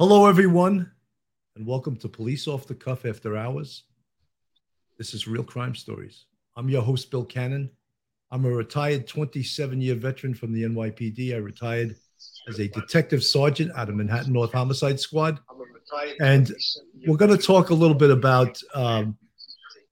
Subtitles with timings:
[0.00, 0.90] Hello, everyone,
[1.54, 3.84] and welcome to Police Off the Cuff After Hours.
[4.98, 6.24] This is Real Crime Stories.
[6.56, 7.70] I'm your host, Bill Cannon.
[8.32, 11.32] I'm a retired 27 year veteran from the NYPD.
[11.32, 11.94] I retired
[12.48, 15.38] as a detective sergeant out of Manhattan North Homicide Squad.
[16.18, 16.52] And
[17.06, 19.16] we're going to talk a little bit about um,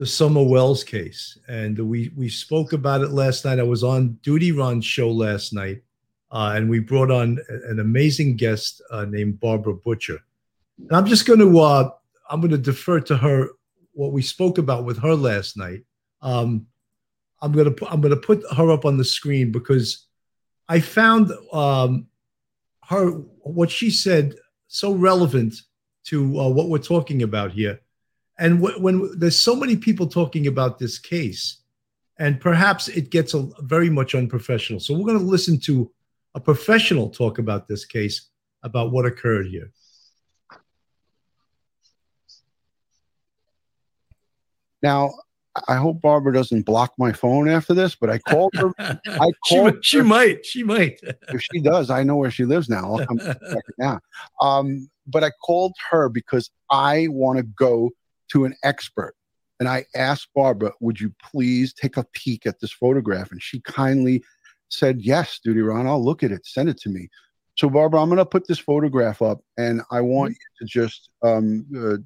[0.00, 1.38] the Summer Wells case.
[1.46, 3.60] And we, we spoke about it last night.
[3.60, 5.82] I was on Duty Ron's show last night
[6.32, 7.38] uh, and we brought on
[7.68, 10.18] an amazing guest uh, named Barbara Butcher.
[10.78, 11.90] And I'm just going to uh,
[12.30, 13.50] I'm going to defer to her
[13.92, 15.84] what we spoke about with her last night.
[16.22, 16.66] Um,
[17.42, 20.06] I'm going to I'm going to put her up on the screen because
[20.68, 22.06] I found um,
[22.88, 24.34] her what she said
[24.68, 25.54] so relevant
[26.04, 27.80] to uh, what we're talking about here.
[28.38, 31.58] And when there's so many people talking about this case,
[32.18, 34.80] and perhaps it gets a, very much unprofessional.
[34.80, 35.90] So we're going to listen to
[36.34, 38.28] a professional talk about this case,
[38.62, 39.72] about what occurred here.
[44.82, 45.12] Now,
[45.68, 48.72] I hope Barbara doesn't block my phone after this, but I called her.
[48.78, 50.04] I called she, she her.
[50.04, 50.46] might.
[50.46, 50.98] She might.
[51.02, 52.94] if she does, I know where she lives now.
[52.94, 53.36] I'll come back
[53.78, 54.00] now.
[54.40, 57.90] Um, but I called her because I want to go
[58.32, 59.14] to an expert.
[59.60, 63.30] And I asked Barbara, would you please take a peek at this photograph?
[63.30, 64.24] And she kindly
[64.72, 66.46] said, Yes, Duty Ron, I'll look at it.
[66.46, 67.08] Send it to me.
[67.56, 70.64] So, Barbara, I'm going to put this photograph up and I want mm-hmm.
[70.64, 71.98] you to just um, uh,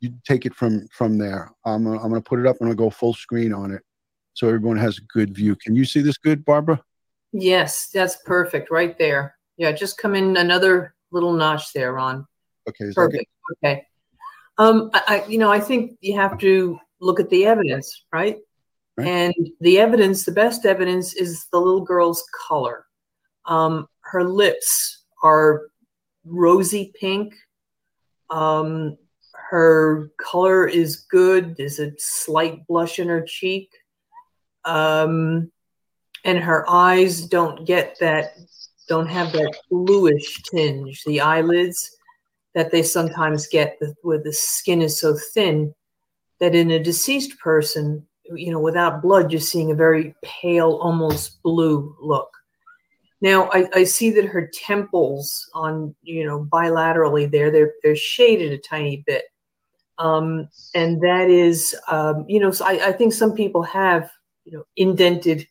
[0.00, 1.50] you take it from from there.
[1.64, 3.82] I'm, I'm going to put it up and I'll go full screen on it
[4.34, 5.56] so everyone has a good view.
[5.56, 6.82] Can you see this good, Barbara?
[7.32, 9.36] Yes, that's perfect right there.
[9.56, 12.26] Yeah, just come in another little notch there, Ron.
[12.68, 12.92] Okay.
[12.94, 13.26] Perfect.
[13.64, 13.86] Okay.
[14.58, 18.38] Um, I, you know, I think you have to look at the evidence, right?
[18.96, 19.08] Right.
[19.08, 22.86] And the evidence, the best evidence, is the little girl's color.
[23.46, 25.68] Um, her lips are
[26.24, 27.34] rosy pink.
[28.30, 28.96] Um,
[29.50, 31.56] her color is good.
[31.56, 33.70] There's a slight blush in her cheek.
[34.64, 35.50] Um,
[36.24, 38.32] and her eyes don't get that,
[38.88, 41.02] don't have that bluish tinge.
[41.04, 41.90] The eyelids
[42.54, 45.74] that they sometimes get where the skin is so thin
[46.40, 51.42] that in a deceased person, you know, without blood, you're seeing a very pale, almost
[51.42, 52.30] blue look.
[53.20, 58.52] Now, I, I see that her temples on, you know, bilaterally there, they're, they're shaded
[58.52, 59.24] a tiny bit.
[59.98, 64.10] Um, and that is, um, you know, so I, I think some people have,
[64.44, 65.46] you know, indented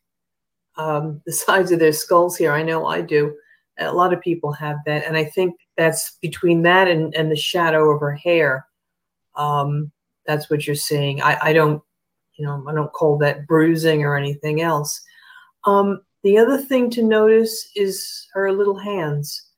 [0.75, 2.51] um, the sides of their skulls here.
[2.51, 3.35] I know I do.
[3.79, 5.05] A lot of people have that.
[5.07, 8.67] And I think that's between that and, and the shadow of her hair.
[9.35, 9.91] Um,
[10.27, 11.21] that's what you're seeing.
[11.21, 11.81] I, I don't
[12.35, 15.01] you know, I don't call that bruising or anything else.
[15.65, 19.49] Um, the other thing to notice is her little hands.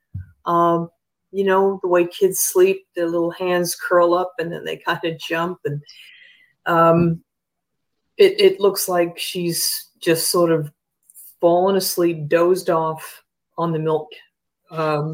[0.46, 0.90] Um,
[1.32, 5.04] you know, the way kids sleep, their little hands curl up and then they kind
[5.04, 5.60] of jump.
[5.66, 5.82] And
[6.66, 7.24] um,
[8.18, 10.72] it, it looks like she's just sort of
[11.42, 13.24] fallen asleep, dozed off
[13.58, 14.10] on the milk
[14.72, 15.14] um,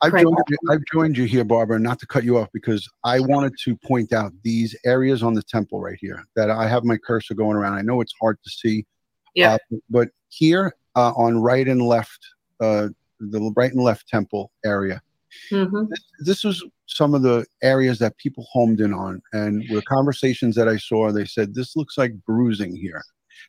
[0.00, 3.18] I've joined, you, I've joined you here, Barbara, not to cut you off because I
[3.18, 6.96] wanted to point out these areas on the temple right here that I have my
[6.96, 7.74] cursor going around.
[7.74, 8.86] I know it's hard to see.
[9.34, 9.54] Yeah.
[9.54, 12.20] Uh, but here uh, on right and left,
[12.60, 12.88] uh,
[13.18, 15.02] the right and left temple area,
[15.50, 15.84] mm-hmm.
[15.90, 19.20] this, this was some of the areas that people homed in on.
[19.32, 23.02] And with conversations that I saw, they said, this looks like bruising here.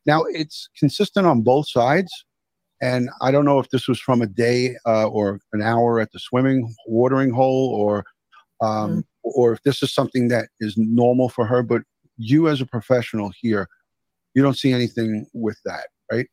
[0.05, 2.11] Now, it's consistent on both sides
[2.81, 6.11] and I don't know if this was from a day uh, or an hour at
[6.11, 8.05] the swimming watering hole, or
[8.61, 8.99] um, mm-hmm.
[9.23, 11.61] or if this is something that is normal for her.
[11.63, 11.81] But
[12.17, 13.67] you, as a professional here,
[14.33, 16.27] you don't see anything with that, right?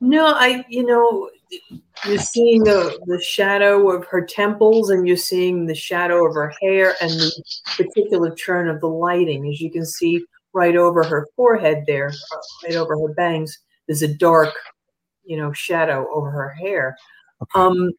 [0.00, 0.64] No, I.
[0.68, 1.30] You know,
[2.06, 6.52] you're seeing the the shadow of her temples, and you're seeing the shadow of her
[6.60, 7.42] hair, and the
[7.76, 12.36] particular turn of the lighting, as you can see right over her forehead there, uh,
[12.64, 13.56] right over her bangs.
[13.86, 14.52] There's a dark
[15.24, 16.96] you know shadow over her hair.
[17.42, 17.60] Okay.
[17.60, 17.92] Um,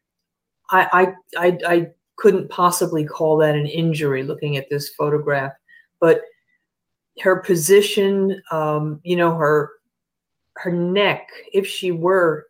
[0.70, 5.52] I, I I I couldn't possibly call that an injury looking at this photograph,
[6.00, 6.22] but
[7.20, 9.70] her position, um, you know, her
[10.56, 12.46] her neck, if she were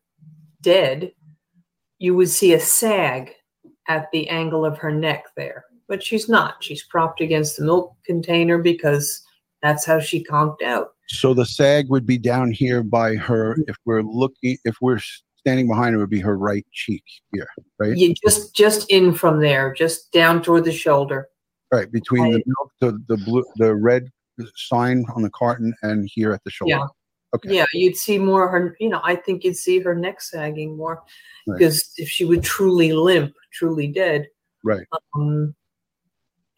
[0.61, 1.12] dead,
[1.99, 3.32] you would see a sag
[3.88, 5.64] at the angle of her neck there.
[5.88, 6.62] But she's not.
[6.62, 9.23] She's propped against the milk container because
[9.62, 10.92] that's how she conked out.
[11.08, 13.56] So the sag would be down here by her.
[13.66, 15.00] If we're looking, if we're
[15.38, 17.96] standing behind her, would be her right cheek here, right?
[17.96, 21.28] You just just in from there, just down toward the shoulder.
[21.72, 22.32] Right between right.
[22.32, 24.08] the milk, the the blue, the red
[24.56, 26.70] sign on the carton, and here at the shoulder.
[26.70, 26.87] Yeah.
[27.34, 27.56] Okay.
[27.56, 28.76] Yeah, you'd see more her.
[28.78, 31.02] You know, I think you'd see her neck sagging more,
[31.46, 31.58] right.
[31.58, 34.28] because if she would truly limp, truly dead,
[34.64, 34.87] Right.
[35.14, 35.55] Um,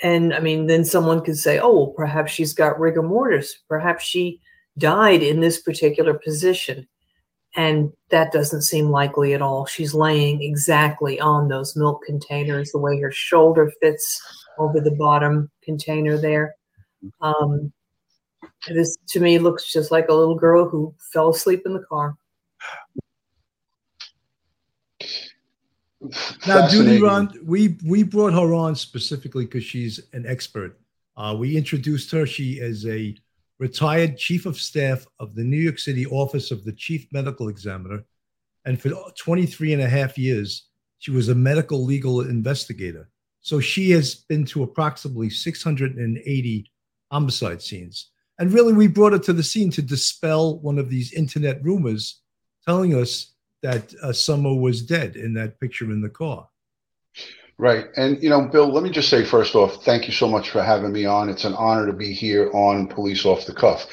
[0.04, 3.56] and I mean, then someone could say, oh, well, perhaps she's got rigor mortis.
[3.70, 4.38] Perhaps she
[4.76, 6.86] died in this particular position.
[7.56, 9.64] And that doesn't seem likely at all.
[9.64, 14.20] She's laying exactly on those milk containers, the way her shoulder fits
[14.58, 16.54] over the bottom container there.
[17.22, 17.72] Um,
[18.68, 22.14] this to me looks just like a little girl who fell asleep in the car.
[26.46, 30.78] Now, Duty Ron, we we brought her on specifically because she's an expert.
[31.16, 32.26] Uh, we introduced her.
[32.26, 33.16] She is a
[33.58, 38.04] retired chief of staff of the New York City Office of the Chief Medical Examiner.
[38.64, 40.68] And for 23 and a half years,
[40.98, 43.10] she was a medical legal investigator.
[43.40, 46.72] So she has been to approximately 680
[47.10, 48.10] homicide scenes.
[48.38, 52.22] And really, we brought her to the scene to dispel one of these internet rumors
[52.66, 53.33] telling us
[53.64, 56.48] that uh, Summer was dead in that picture in the car.
[57.56, 57.86] Right.
[57.96, 60.62] And, you know, Bill, let me just say first off, thank you so much for
[60.62, 61.30] having me on.
[61.30, 63.86] It's an honor to be here on Police Off the Cuff.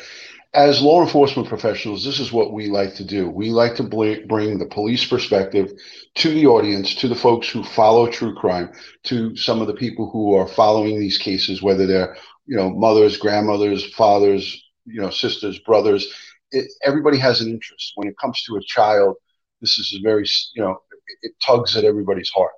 [0.53, 3.29] As law enforcement professionals, this is what we like to do.
[3.29, 5.71] We like to bring the police perspective
[6.15, 8.73] to the audience, to the folks who follow true crime,
[9.03, 13.15] to some of the people who are following these cases, whether they're, you know, mothers,
[13.15, 16.11] grandmothers, fathers, you know, sisters, brothers.
[16.51, 17.93] It, everybody has an interest.
[17.95, 19.15] When it comes to a child,
[19.61, 20.25] this is a very,
[20.55, 22.51] you know, it, it tugs at everybody's heart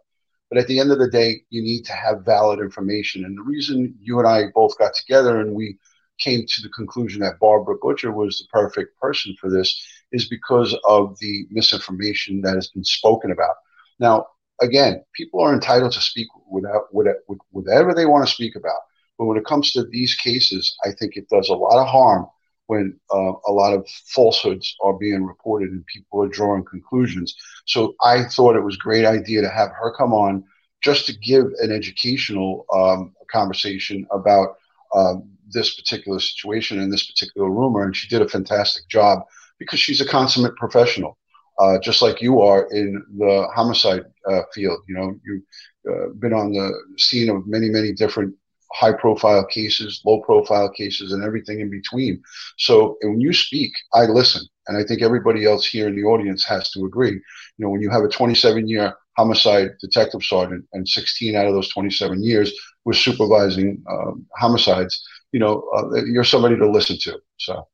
[0.54, 3.26] but at the end of the day, you need to have valid information.
[3.26, 5.80] And the reason you and I both got together and we
[6.20, 10.78] came to the conclusion that Barbara Butcher was the perfect person for this is because
[10.88, 13.56] of the misinformation that has been spoken about.
[13.98, 14.28] Now,
[14.62, 18.82] again, people are entitled to speak without, whatever they want to speak about.
[19.18, 22.28] But when it comes to these cases, I think it does a lot of harm
[22.68, 27.36] when uh, a lot of falsehoods are being reported and people are drawing conclusions.
[27.66, 30.44] So I thought it was a great idea to have her come on
[30.82, 34.56] just to give an educational um, conversation about
[34.96, 37.84] um, this particular situation and this particular rumor.
[37.84, 39.20] And she did a fantastic job
[39.60, 41.18] because she's a consummate professional.
[41.60, 44.80] Uh, just like you are in the homicide uh, field.
[44.88, 45.44] You know, you've
[45.88, 48.34] uh, been on the scene of many, many different
[48.74, 52.22] high profile cases, low profile cases, and everything in between.
[52.58, 54.44] So when you speak, I listen.
[54.68, 57.12] And I think everybody else here in the audience has to agree.
[57.12, 57.22] You
[57.60, 61.70] know, when you have a 27 year homicide detective sergeant and 16 out of those
[61.70, 62.52] 27 years
[62.86, 67.20] was supervising um, homicides, you know, uh, you're somebody to listen to.
[67.38, 67.68] So,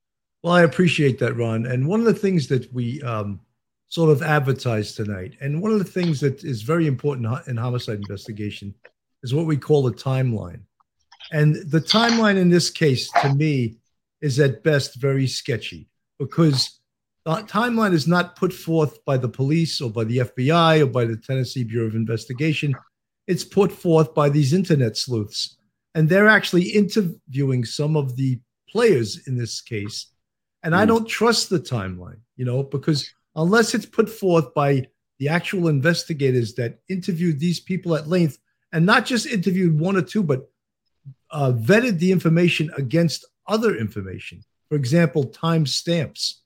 [0.44, 1.66] well, I appreciate that, Ron.
[1.66, 3.40] And one of the things that we um,
[3.88, 7.98] sort of advertised tonight, and one of the things that is very important in homicide
[7.98, 8.74] investigation
[9.24, 10.62] is what we call a timeline.
[11.31, 13.78] And the timeline in this case, to me,
[14.22, 15.88] is at best very sketchy
[16.18, 16.80] because
[17.26, 21.06] the timeline is not put forth by the police or by the FBI or by
[21.06, 22.76] the Tennessee Bureau of Investigation.
[23.28, 25.58] It's put forth by these internet sleuths.
[25.96, 28.40] And they're actually interviewing some of the
[28.70, 30.08] players in this case.
[30.64, 30.78] And mm.
[30.78, 30.90] I hmm.
[30.90, 34.88] don't trust the timeline, you know, because unless it's put forth by
[35.20, 38.38] the actual investigators that interviewed these people at length
[38.72, 40.50] and not just interviewed one or two, but
[41.31, 44.42] uh, vetted the information against other information.
[44.70, 46.42] For example, time stamps.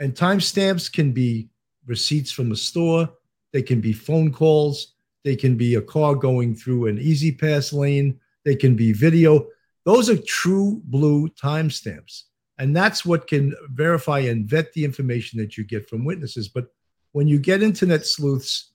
[0.00, 1.48] And time stamps can be
[1.86, 3.08] receipts from a store,
[3.52, 8.20] they can be phone calls, they can be a car going through an E-ZPass lane,
[8.44, 9.46] they can be video.
[9.84, 12.24] Those are true blue timestamps.
[12.58, 16.48] And that's what can verify and vet the information that you get from witnesses.
[16.48, 16.66] But
[17.12, 18.72] when you get internet sleuths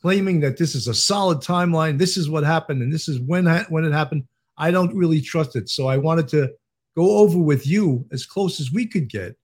[0.00, 3.46] claiming that this is a solid timeline, this is what happened, and this is when,
[3.68, 4.24] when it happened,
[4.56, 5.68] I don't really trust it.
[5.68, 6.50] So I wanted to
[6.96, 9.36] go over with you as close as we could get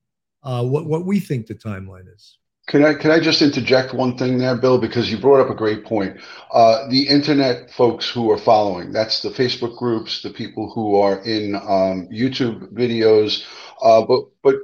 [0.42, 2.38] uh, what what we think the timeline is.
[2.68, 4.78] Can I can I just interject one thing there, Bill?
[4.78, 6.16] Because you brought up a great point.
[6.52, 11.20] Uh, the internet folks who are following, that's the Facebook groups, the people who are
[11.24, 13.44] in um, YouTube videos,
[13.82, 14.54] uh, but but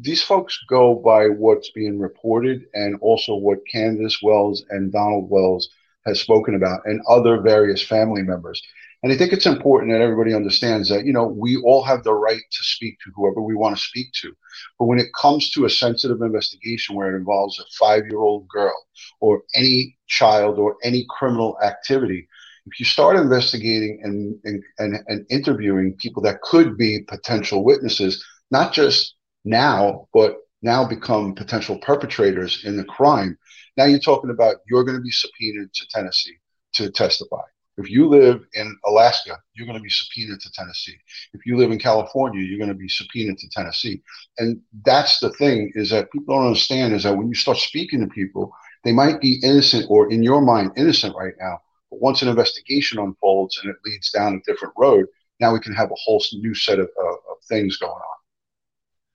[0.00, 5.68] these folks go by what's being reported and also what Candace Wells and Donald Wells
[6.06, 8.62] has spoken about, and other various family members.
[9.04, 12.14] And I think it's important that everybody understands that, you know, we all have the
[12.14, 14.34] right to speak to whoever we want to speak to.
[14.78, 18.48] But when it comes to a sensitive investigation where it involves a five year old
[18.48, 18.74] girl
[19.20, 22.26] or any child or any criminal activity,
[22.64, 28.24] if you start investigating and, and, and, and interviewing people that could be potential witnesses,
[28.50, 33.36] not just now, but now become potential perpetrators in the crime,
[33.76, 36.38] now you're talking about you're going to be subpoenaed to Tennessee
[36.72, 37.42] to testify.
[37.76, 40.96] If you live in Alaska, you're going to be subpoenaed to Tennessee.
[41.32, 44.00] If you live in California, you're going to be subpoenaed to Tennessee.
[44.38, 48.00] And that's the thing is that people don't understand is that when you start speaking
[48.00, 48.52] to people,
[48.84, 51.58] they might be innocent or in your mind innocent right now.
[51.90, 55.06] But once an investigation unfolds and it leads down a different road,
[55.40, 58.18] now we can have a whole new set of, uh, of things going on.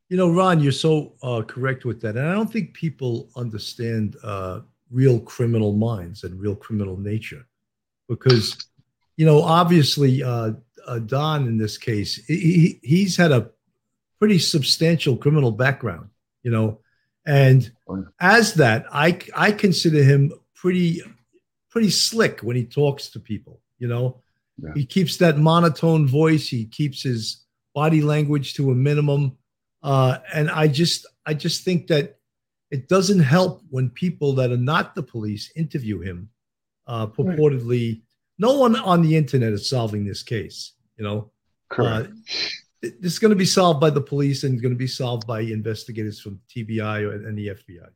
[0.09, 2.17] You know, Ron, you're so uh, correct with that.
[2.17, 4.61] And I don't think people understand uh,
[4.91, 7.45] real criminal minds and real criminal nature
[8.09, 8.57] because,
[9.15, 10.51] you know, obviously, uh,
[10.85, 13.51] uh, Don in this case, he, he's had a
[14.17, 16.09] pretty substantial criminal background,
[16.43, 16.79] you know,
[17.25, 17.71] and
[18.19, 21.01] as that, I, I consider him pretty,
[21.69, 24.21] pretty slick when he talks to people, you know.
[24.61, 24.71] Yeah.
[24.73, 26.47] He keeps that monotone voice.
[26.47, 29.37] He keeps his body language to a minimum.
[29.83, 32.17] Uh, and I just, I just think that
[32.71, 36.29] it doesn't help when people that are not the police interview him
[36.89, 38.01] uh, purportedly right.
[38.39, 41.31] no one on the internet is solving this case you know
[41.69, 42.09] Correct.
[42.09, 42.11] Uh,
[42.81, 45.41] this is going to be solved by the police and going to be solved by
[45.41, 47.87] investigators from tbi and the fbi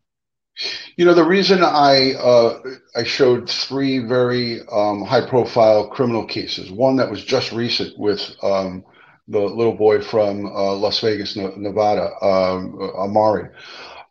[0.96, 2.60] you know the reason i uh,
[2.96, 8.22] i showed three very um, high profile criminal cases one that was just recent with
[8.44, 8.84] um,
[9.28, 13.50] the little boy from uh, las vegas nevada um, amari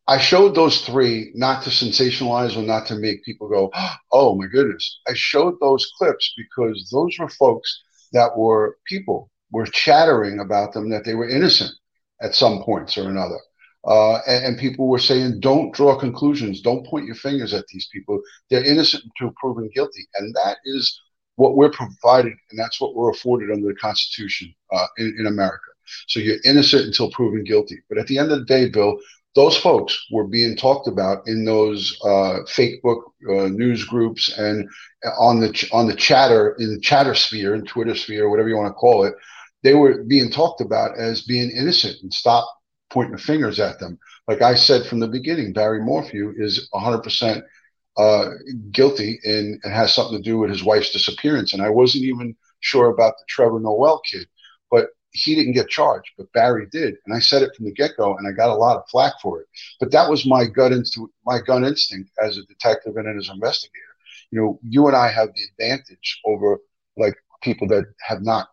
[0.08, 3.70] I showed those three not to sensationalize or not to make people go,
[4.12, 5.00] oh my goodness.
[5.08, 7.82] I showed those clips because those were folks
[8.12, 11.72] that were people were chattering about them that they were innocent
[12.20, 13.38] at some points or another.
[13.84, 17.88] Uh, and, and, people were saying, don't draw conclusions, don't point your fingers at these
[17.92, 18.20] people.
[18.48, 20.06] They're innocent until proven guilty.
[20.14, 21.00] And that is
[21.34, 25.64] what we're provided, and that's what we're afforded under the Constitution uh, in, in America.
[26.06, 27.80] So you're innocent until proven guilty.
[27.88, 29.00] But at the end of the day, Bill,
[29.34, 34.68] those folks were being talked about in those uh, Facebook uh, news groups and
[35.18, 38.68] on the on the chatter in the chatter sphere and Twitter sphere, whatever you want
[38.68, 39.14] to call it.
[39.62, 42.46] They were being talked about as being innocent and stop
[42.90, 43.98] pointing fingers at them.
[44.28, 47.42] Like I said from the beginning, Barry Morphew is 100%
[47.96, 48.30] uh,
[48.70, 51.52] guilty and it has something to do with his wife's disappearance.
[51.52, 54.26] And I wasn't even sure about the Trevor Noel kid,
[54.70, 57.96] but he didn't get charged, but Barry did, and I said it from the get
[57.96, 59.46] go, and I got a lot of flack for it.
[59.78, 63.78] But that was my gut instinct, my instinct as a detective and as an investigator.
[64.30, 66.58] You know, you and I have the advantage over
[66.96, 68.48] like people that have not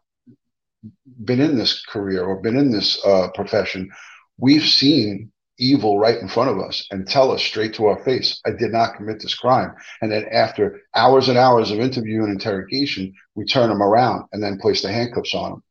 [1.24, 3.90] been in this career or been in this uh, profession.
[4.38, 8.40] We've seen evil right in front of us and tell us straight to our face,
[8.46, 9.76] I did not commit this crime.
[10.02, 14.42] And then after hours and hours of interview and interrogation, we turn them around and
[14.42, 15.64] then place the handcuffs on them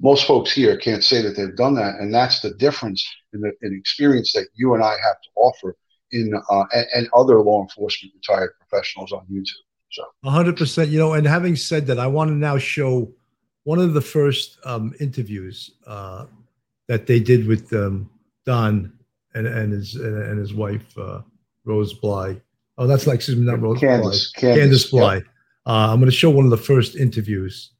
[0.00, 3.52] most folks here can't say that they've done that, and that's the difference in the
[3.62, 5.76] in experience that you and I have to offer
[6.12, 9.52] in uh, and, and, other law enforcement retired professionals on YouTube.
[9.92, 10.90] So, hundred percent.
[10.90, 13.12] You know, and having said that, I want to now show
[13.64, 16.26] one of the first um, interviews uh,
[16.86, 18.10] that they did with um,
[18.46, 18.92] Don
[19.34, 21.20] and, and his and his wife uh,
[21.64, 22.40] Rose Bly.
[22.78, 24.40] Oh, that's like excuse me, not Rose Candace, Bly.
[24.40, 25.14] Candace, Candace Bly.
[25.16, 25.20] Yeah.
[25.66, 27.72] Uh, I'm going to show one of the first interviews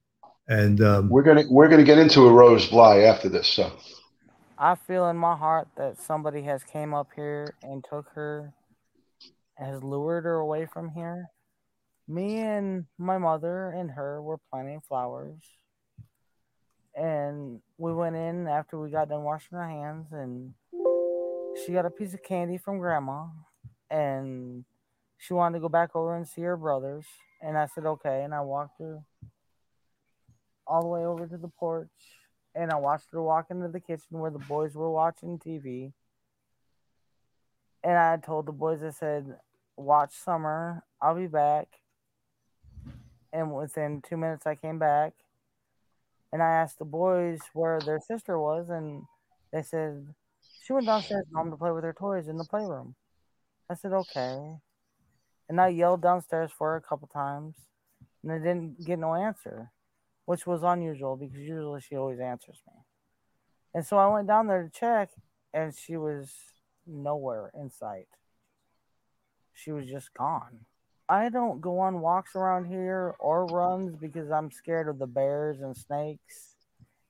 [0.50, 3.47] and um, we're gonna we're gonna get into a Rose Bly after this.
[3.47, 3.73] So
[4.59, 8.52] I feel in my heart that somebody has came up here and took her,
[9.54, 11.26] has lured her away from here.
[12.09, 15.40] Me and my mother and her were planting flowers,
[16.97, 20.52] and we went in after we got done washing our hands, and
[21.64, 23.26] she got a piece of candy from grandma,
[23.88, 24.64] and
[25.16, 27.07] she wanted to go back over and see her brothers,
[27.40, 28.99] and I said okay, and I walked her
[30.70, 31.88] all the way over to the porch
[32.54, 35.92] and I watched her walk into the kitchen where the boys were watching TV.
[37.82, 39.36] And I told the boys, I said,
[39.76, 40.82] watch Summer.
[41.00, 41.68] I'll be back.
[43.32, 45.12] And within two minutes, I came back.
[46.32, 48.68] And I asked the boys where their sister was.
[48.68, 49.04] And
[49.52, 50.06] they said,
[50.62, 52.96] she went downstairs home to play with her toys in the playroom.
[53.70, 54.56] I said, okay.
[55.48, 57.54] And I yelled downstairs for her a couple times.
[58.22, 59.70] And I didn't get no answer
[60.30, 62.75] which was unusual because usually she always answers me.
[63.75, 65.10] And so I went down there to check,
[65.52, 66.30] and she was
[66.87, 68.06] nowhere in sight.
[69.52, 70.66] She was just gone.
[71.08, 75.62] I don't go on walks around here or runs because I'm scared of the bears
[75.62, 76.54] and snakes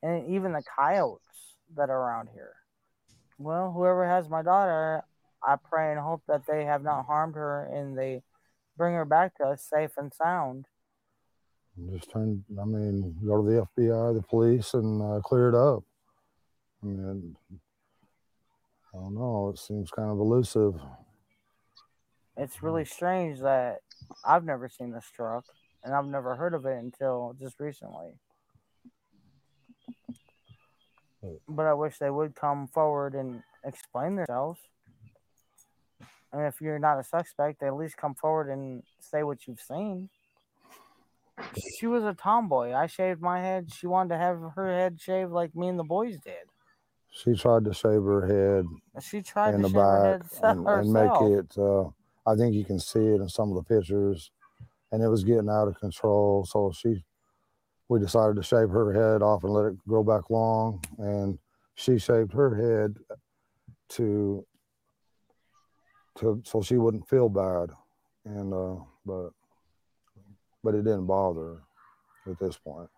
[0.03, 2.55] and even the coyotes that are around here.
[3.37, 5.05] Well, whoever has my daughter,
[5.47, 8.23] I pray and hope that they have not harmed her and they
[8.79, 10.65] bring her back to us safe and sound.
[11.93, 15.83] Just turn, I mean, go to the FBI, the police, and uh, clear it up.
[16.83, 17.37] I mean,
[18.95, 19.51] I don't know.
[19.55, 20.75] It seems kind of elusive.
[22.37, 23.81] It's really strange that
[24.25, 25.45] I've never seen this truck
[25.85, 28.13] and I've never heard of it until just recently.
[31.49, 34.61] But I wish they would come forward and explain themselves.
[36.33, 39.61] I And if you're not a suspect, at least come forward and say what you've
[39.61, 40.09] seen.
[41.79, 42.73] She was a tomboy.
[42.73, 43.73] I shaved my head.
[43.73, 46.35] She wanted to have her head shaved like me and the boys did.
[47.11, 48.67] She tried to shave her head
[49.03, 51.59] She tried in to the shave her back head and, and make it.
[51.59, 51.89] Uh,
[52.27, 54.31] I think you can see it in some of the pictures,
[54.93, 56.45] and it was getting out of control.
[56.45, 57.05] So she,
[57.89, 61.39] we decided to shave her head off and let it grow back long, and
[61.75, 62.97] she shaved her head
[63.91, 64.47] to
[66.19, 67.71] to so she wouldn't feel bad,
[68.25, 69.31] and uh, but
[70.63, 71.61] but it didn't bother
[72.25, 72.89] her at this point.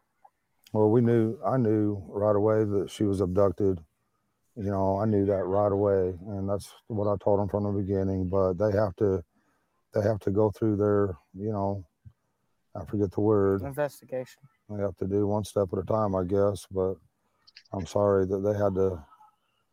[0.73, 3.81] Well, we knew I knew right away that she was abducted
[4.57, 7.81] you know i knew that right away and that's what i told them from the
[7.83, 9.23] beginning but they have to
[9.95, 11.85] they have to go through their you know
[12.76, 14.42] i forget the word Investigation.
[14.69, 16.97] they have to do one step at a time i guess but
[17.73, 19.02] i'm sorry that they had to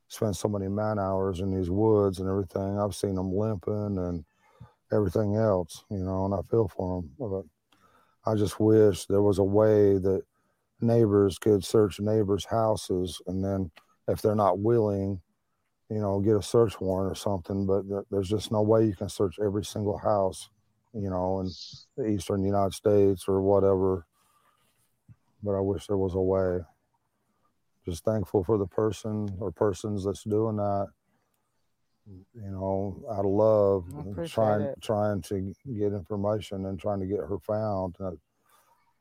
[0.08, 4.24] spend so many man hours in these woods and everything i've seen them limping and
[4.94, 7.44] everything else you know and i feel for them but
[8.26, 10.22] i just wish there was a way that
[10.82, 13.72] neighbors could search neighbors houses and then
[14.10, 15.22] if they're not willing,
[15.90, 17.66] you know, get a search warrant or something.
[17.66, 20.50] But th- there's just no way you can search every single house,
[20.94, 21.50] you know, in
[21.96, 24.06] the eastern United States or whatever.
[25.44, 26.60] But I wish there was a way.
[27.86, 30.88] Just thankful for the person or persons that's doing that,
[32.34, 34.82] you know, out of love, and trying it.
[34.82, 37.96] trying to get information and trying to get her found.
[38.00, 38.12] Uh,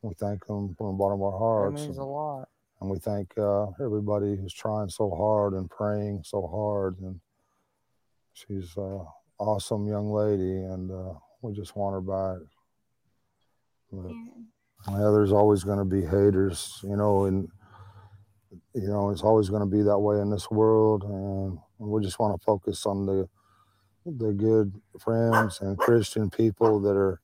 [0.03, 1.39] we thank them from the bottom of our That
[1.71, 1.83] hearts.
[1.83, 2.49] means a lot.
[2.81, 6.99] and we thank uh, everybody who's trying so hard and praying so hard.
[7.01, 7.21] And
[8.35, 9.05] she's an
[9.39, 12.39] awesome young lady, and uh, we just want her back.
[13.91, 14.13] But,
[14.93, 17.49] yeah, there's always going to be haters, you know, and
[18.75, 22.19] you know it's always going to be that way in this world, and we just
[22.19, 23.29] want to focus on the
[24.07, 27.21] the good friends and Christian people that are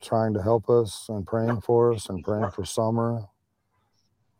[0.00, 3.28] trying to help us and praying for us and praying for Summer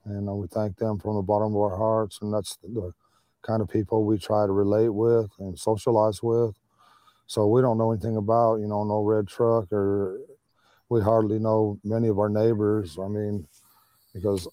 [0.06, 2.20] and uh, we thank them from the bottom of our hearts.
[2.22, 2.92] And that's the
[3.42, 6.54] kind of people we try to relate with and socialize with.
[7.26, 10.20] So we don't know anything about, you know, no red truck or
[10.88, 12.98] we hardly know many of our neighbors.
[13.02, 13.48] I mean,
[14.14, 14.46] because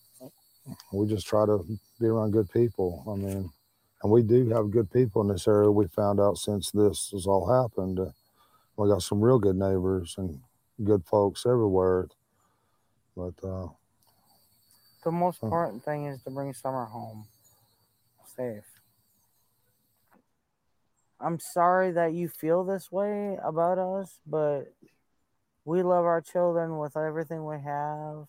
[0.92, 1.66] we just try to
[2.00, 3.04] be around good people.
[3.08, 3.52] I mean,
[4.02, 5.72] and we do have good people in this area.
[5.72, 8.00] We found out since this has all happened.
[8.00, 8.12] Uh,
[8.76, 10.40] we got some real good neighbors and
[10.84, 12.08] good folks everywhere.
[13.16, 13.68] But uh,
[15.04, 17.28] The most important thing is to bring summer home
[18.36, 18.64] safe.
[21.20, 24.74] I'm sorry that you feel this way about us, but
[25.64, 28.28] we love our children with everything we have.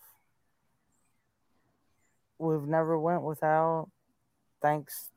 [2.37, 3.89] We've never went without.
[4.61, 5.09] Thanks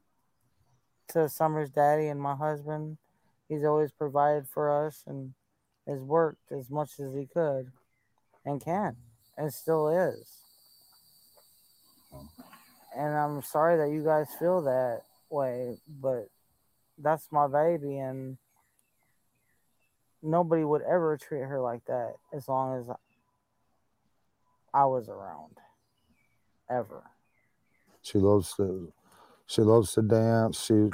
[1.08, 2.98] to Summer's daddy and my husband.
[3.48, 5.32] He's always provided for us and
[5.86, 7.72] has worked as much as he could
[8.44, 8.96] and can
[9.36, 10.28] and still is.
[12.96, 16.28] And I'm sorry that you guys feel that way, but
[16.98, 18.36] that's my baby and
[20.22, 22.90] nobody would ever treat her like that as long as
[24.74, 25.56] I was around.
[26.70, 27.02] Ever.
[28.02, 28.92] she loves to
[29.46, 30.62] she loves to dance.
[30.64, 30.90] She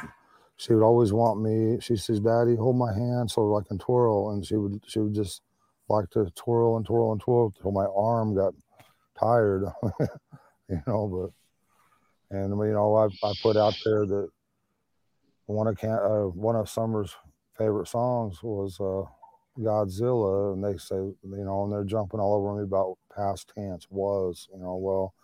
[0.57, 1.81] she would always want me.
[1.81, 4.31] She says daddy hold my hand so i can twirl.
[4.31, 5.43] And she would she would just
[5.89, 8.55] like to twirl and twirl and twirl till my arm got
[9.19, 9.65] tired
[10.69, 11.33] you know
[12.31, 14.29] but and you know i, I put out there that
[15.47, 17.15] one of can uh, one of summer's
[17.57, 19.09] favorite songs was uh
[19.61, 20.55] godzilla.
[20.55, 24.49] And they say you know and they're jumping all over me about past tense was
[24.53, 25.15] you know well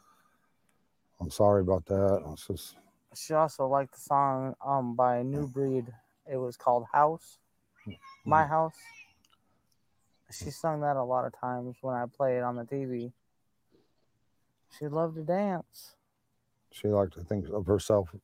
[1.20, 2.76] i'm sorry about that it's just
[3.14, 5.86] She also liked the song um by New Breed.
[6.30, 7.38] It was called House.
[8.24, 8.76] My House.
[10.30, 13.12] She sung that a lot of times when I play it on the TV.
[14.78, 15.96] She loved to dance.
[16.70, 18.14] she liked to think of herself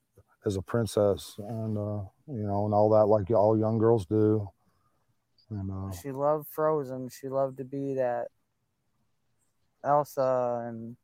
[0.45, 4.49] as a princess and uh, you know and all that like all young girls do
[5.51, 7.09] and uh, She loved Frozen.
[7.09, 8.29] She loved to be that
[9.85, 10.97] Elsa and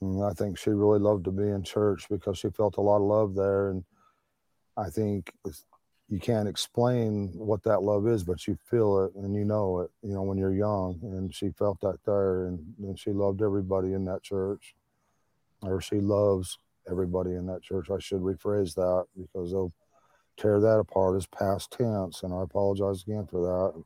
[0.00, 2.96] and i think she really loved to be in church because she felt a lot
[2.96, 3.70] of love there.
[3.70, 3.84] And
[4.76, 5.32] i think
[6.08, 9.90] you can't explain what that love is but you feel it and you know it
[10.02, 10.98] you know when you're young.
[11.02, 14.74] And she felt that there and, and she loved everybody in that church.
[15.62, 16.58] Or she loves
[16.90, 17.90] everybody in that church.
[17.90, 19.74] I should rephrase that because they'll
[20.38, 21.16] tear that apart.
[21.16, 23.84] As past tense and i apologize again for that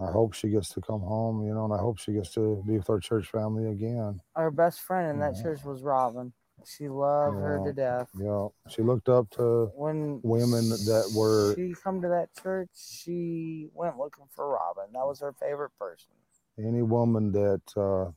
[0.00, 2.62] i hope she gets to come home you know and i hope she gets to
[2.66, 6.32] be with our church family again our best friend in that church was Robin.
[6.64, 8.08] She loved her to death.
[8.18, 11.54] Yeah, she looked up to when women that were.
[11.54, 12.70] She come to that church.
[12.74, 14.84] She went looking for Robin.
[14.92, 16.12] That was her favorite person.
[16.58, 18.12] Any woman that uh,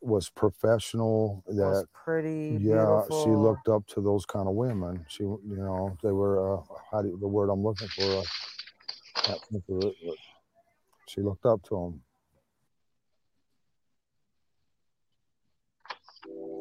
[0.00, 2.58] was professional, that was pretty.
[2.60, 3.24] Yeah, beautiful.
[3.24, 5.04] she looked up to those kind of women.
[5.08, 6.58] She, you know, they were.
[6.58, 8.22] Uh, how do you, the word I'm looking for?
[9.28, 9.34] Uh,
[11.08, 12.00] she looked up to him.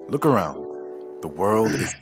[0.10, 1.22] Look around.
[1.22, 1.94] The world is.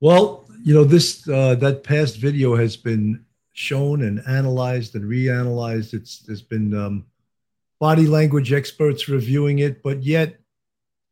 [0.00, 5.94] Well, you know, this uh, that past video has been shown and analyzed and reanalyzed.
[5.94, 7.06] It's there's been um,
[7.80, 10.38] body language experts reviewing it, but yet,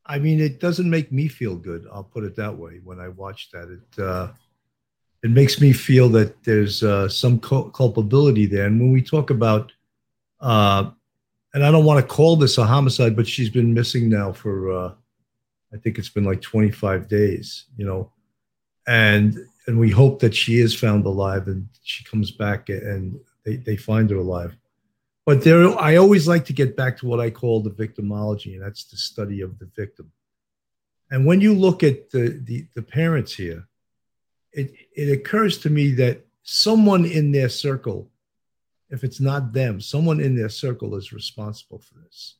[0.06, 1.86] I mean, it doesn't make me feel good.
[1.92, 2.80] I'll put it that way.
[2.82, 4.28] When I watch that, it uh,
[5.22, 8.66] it makes me feel that there's uh, some culpability there.
[8.66, 9.72] And when we talk about
[10.40, 10.90] uh,
[11.52, 14.72] and I don't want to call this a homicide, but she's been missing now for
[14.72, 14.92] uh,
[15.72, 18.12] I think it's been like 25 days, you know,
[18.86, 23.56] and and we hope that she is found alive and she comes back and they,
[23.56, 24.56] they find her alive.
[25.26, 28.62] But there, I always like to get back to what I call the victimology, and
[28.62, 30.10] that's the study of the victim.
[31.10, 33.66] And when you look at the the, the parents here,
[34.52, 38.10] it it occurs to me that someone in their circle
[38.90, 42.36] if it's not them, someone in their circle is responsible for this.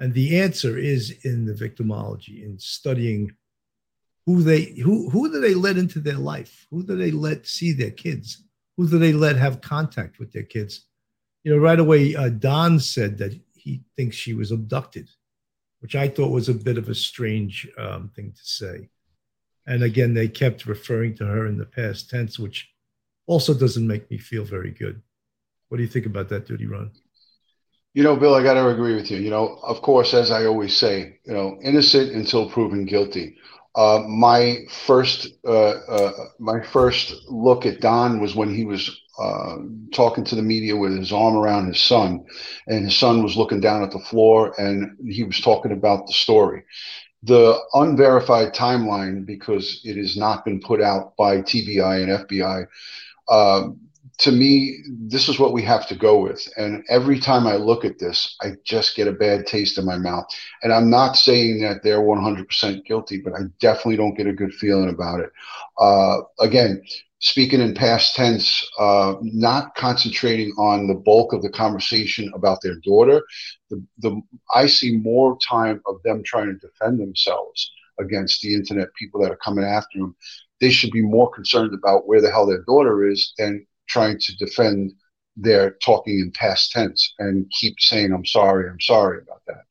[0.00, 3.32] And the answer is in the victimology, in studying
[4.26, 6.66] who they who who do they let into their life?
[6.70, 8.42] Who do they let see their kids?
[8.76, 10.86] Who do they let have contact with their kids?
[11.44, 15.08] You know, right away, uh, Don said that he thinks she was abducted,
[15.80, 18.88] which I thought was a bit of a strange um, thing to say.
[19.66, 22.68] And again, they kept referring to her in the past tense, which
[23.26, 25.02] also doesn't make me feel very good.
[25.68, 26.90] What do you think about that, Duty Ron?
[27.94, 29.18] You know, Bill, I got to agree with you.
[29.18, 33.36] You know, of course, as I always say, you know, innocent until proven guilty.
[33.74, 39.58] Uh, my first, uh, uh, my first look at Don was when he was uh,
[39.92, 42.24] talking to the media with his arm around his son,
[42.66, 46.12] and his son was looking down at the floor, and he was talking about the
[46.12, 46.64] story.
[47.22, 52.66] The unverified timeline, because it has not been put out by TBI and FBI,
[54.20, 56.46] to me, this is what we have to go with.
[56.58, 59.96] And every time I look at this, I just get a bad taste in my
[59.96, 60.26] mouth.
[60.62, 64.52] And I'm not saying that they're 100% guilty, but I definitely don't get a good
[64.52, 65.30] feeling about it.
[65.78, 66.82] Uh, again,
[67.20, 72.76] speaking in past tense, uh, not concentrating on the bulk of the conversation about their
[72.76, 73.22] daughter.
[73.68, 74.20] The, the,
[74.54, 79.30] I see more time of them trying to defend themselves against the internet people that
[79.30, 80.16] are coming after them.
[80.60, 84.36] They should be more concerned about where the hell their daughter is than trying to
[84.36, 84.92] defend
[85.36, 89.64] their talking in past tense and keep saying, I'm sorry, I'm sorry about that.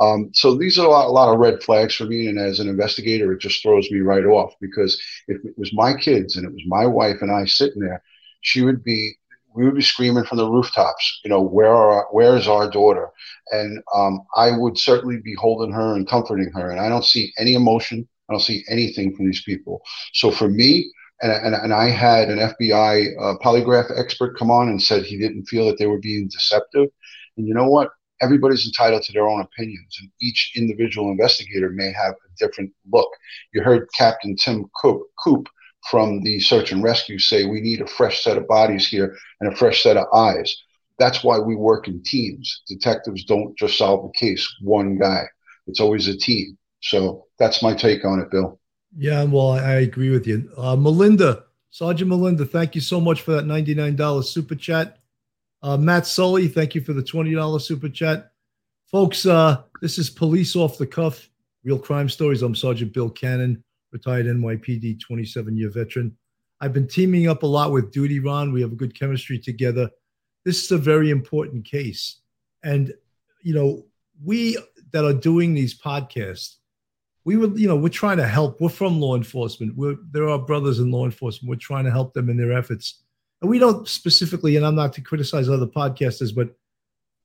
[0.00, 2.26] Um, so these are a lot, a lot of red flags for me.
[2.26, 5.94] And as an investigator, it just throws me right off because if it was my
[5.94, 8.02] kids and it was my wife and I sitting there,
[8.40, 9.14] she would be,
[9.54, 13.08] we would be screaming from the rooftops, you know, where are, where is our daughter?
[13.50, 16.70] And um, I would certainly be holding her and comforting her.
[16.70, 18.08] And I don't see any emotion.
[18.28, 19.82] I don't see anything from these people.
[20.14, 24.68] So for me, and, and, and I had an FBI uh, polygraph expert come on
[24.68, 26.88] and said he didn't feel that they were being deceptive.
[27.36, 27.90] And you know what?
[28.20, 33.08] Everybody's entitled to their own opinions, and each individual investigator may have a different look.
[33.52, 35.48] You heard Captain Tim Coop, Coop
[35.88, 39.52] from the search and rescue say we need a fresh set of bodies here and
[39.52, 40.54] a fresh set of eyes.
[40.98, 42.62] That's why we work in teams.
[42.68, 45.24] Detectives don't just solve the case one guy.
[45.66, 46.58] It's always a team.
[46.82, 48.58] So that's my take on it, Bill.
[48.96, 50.50] Yeah, well, I agree with you.
[50.56, 54.98] Uh, Melinda, Sergeant Melinda, thank you so much for that $99 super chat.
[55.62, 58.32] Uh, Matt Sully, thank you for the $20 super chat.
[58.90, 61.28] Folks, uh, this is Police Off the Cuff,
[61.64, 62.42] Real Crime Stories.
[62.42, 66.16] I'm Sergeant Bill Cannon, retired NYPD 27 year veteran.
[66.62, 68.52] I've been teaming up a lot with Duty Ron.
[68.52, 69.90] We have a good chemistry together.
[70.44, 72.20] This is a very important case.
[72.64, 72.94] And,
[73.42, 73.84] you know,
[74.24, 74.56] we
[74.92, 76.56] that are doing these podcasts,
[77.24, 78.60] we were, you know, we're trying to help.
[78.60, 79.76] We're from law enforcement.
[79.76, 81.50] We're there are brothers in law enforcement.
[81.50, 83.02] We're trying to help them in their efforts.
[83.40, 86.54] And we don't specifically, and I'm not to criticize other podcasters, but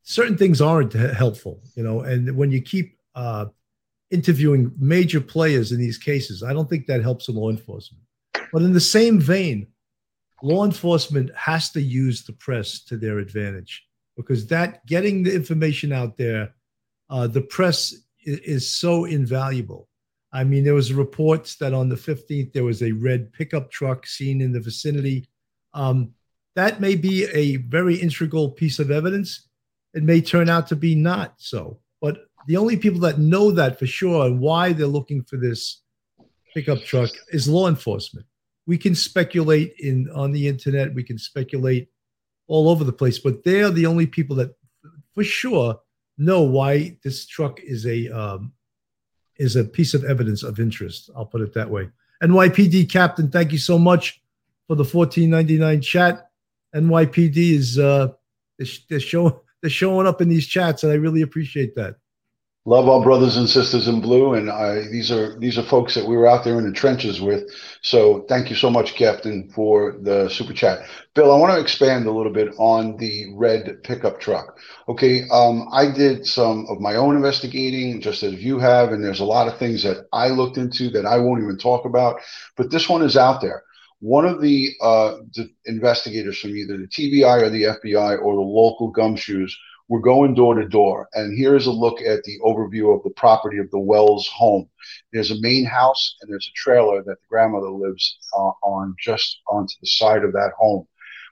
[0.03, 2.01] certain things aren't helpful, you know.
[2.01, 3.47] And when you keep uh,
[4.11, 8.03] interviewing major players in these cases, I don't think that helps in law enforcement.
[8.53, 9.67] But in the same vein,
[10.41, 15.91] law enforcement has to use the press to their advantage because that getting the information
[15.91, 16.53] out there,
[17.09, 19.87] uh, the press is so invaluable.
[20.31, 24.05] I mean, there was reports that on the 15th there was a red pickup truck
[24.05, 25.29] seen in the vicinity.
[25.75, 26.13] Um,
[26.55, 29.47] that may be a very integral piece of evidence.
[29.93, 33.77] It may turn out to be not so, but the only people that know that
[33.77, 35.81] for sure and why they're looking for this
[36.53, 38.25] pickup truck is law enforcement.
[38.65, 41.89] We can speculate in on the internet, we can speculate
[42.47, 44.55] all over the place, but they're the only people that
[45.13, 45.79] for sure
[46.17, 48.53] know why this truck is a um,
[49.37, 51.09] is a piece of evidence of interest.
[51.15, 51.89] I'll put it that way.
[52.23, 54.21] NYPD Captain, thank you so much
[54.67, 56.29] for the 1499 chat.
[56.75, 58.09] NYPD is uh,
[58.57, 61.95] they're, show, they're showing up in these chats, and I really appreciate that.
[62.67, 66.07] Love our brothers and sisters in blue and I, these are these are folks that
[66.07, 67.43] we were out there in the trenches with.
[67.83, 70.79] So thank you so much captain for the super chat.
[71.13, 74.57] Bill i want to expand a little bit on the red pickup truck.
[74.89, 79.19] Okay um, i did some of my own investigating just as you have and there's
[79.19, 82.19] a lot of things that i looked into that i won't even talk about
[82.57, 83.63] but this one is out there
[83.99, 85.17] one of the, uh,
[85.65, 89.55] investigators from either the tbi or the fbi or the local gumshoes
[89.87, 93.59] we're going door to door, and here's a look at the overview of the property
[93.59, 94.67] of the Wells home.
[95.13, 99.41] There's a main house, and there's a trailer that the grandmother lives uh, on just
[99.47, 100.87] onto the side of that home.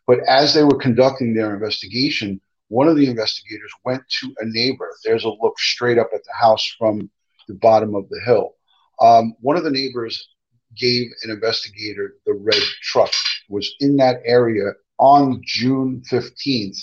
[0.05, 4.89] But as they were conducting their investigation, one of the investigators went to a neighbor.
[5.03, 7.09] There's a look straight up at the house from
[7.47, 8.55] the bottom of the hill.
[8.99, 10.29] Um, one of the neighbors
[10.77, 13.11] gave an investigator the red truck
[13.49, 16.77] was in that area on June 15th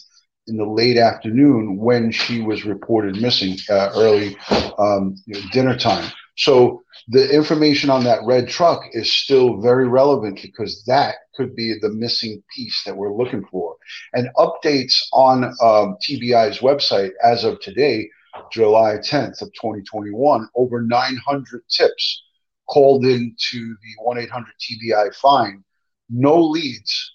[0.47, 4.37] in the late afternoon when she was reported missing uh, early
[4.79, 5.15] um,
[5.53, 6.11] dinner time.
[6.37, 11.79] So the information on that red truck is still very relevant because that could be
[11.79, 13.77] the missing piece that we're looking for.
[14.15, 18.09] And updates on um, TBI's website as of today,
[18.53, 22.23] July 10th of 2021, over 900 tips
[22.71, 25.65] called into the 1 800 TBI find.
[26.09, 27.13] No leads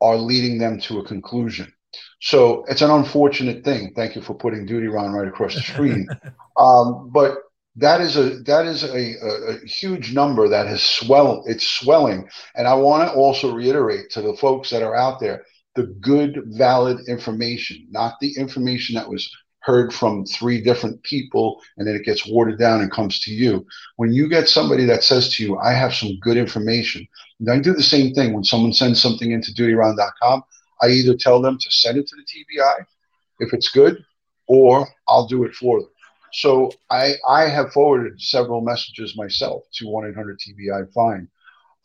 [0.00, 1.72] are leading them to a conclusion.
[2.20, 3.92] So it's an unfortunate thing.
[3.94, 6.08] Thank you for putting Duty Ron right across the screen.
[6.56, 7.38] um, but
[7.76, 11.44] that is a that is a, a, a, huge number that has swelled.
[11.48, 15.44] It's swelling, and I want to also reiterate to the folks that are out there
[15.74, 19.28] the good, valid information, not the information that was
[19.64, 23.66] heard from three different people and then it gets watered down and comes to you.
[23.96, 27.06] When you get somebody that says to you, I have some good information,
[27.40, 30.42] and I do the same thing when someone sends something into dutyround.com,
[30.82, 32.84] I either tell them to send it to the TBI
[33.40, 34.04] if it's good,
[34.46, 35.88] or I'll do it for them.
[36.34, 41.28] So I, I have forwarded several messages myself to 1 800 TBI Find.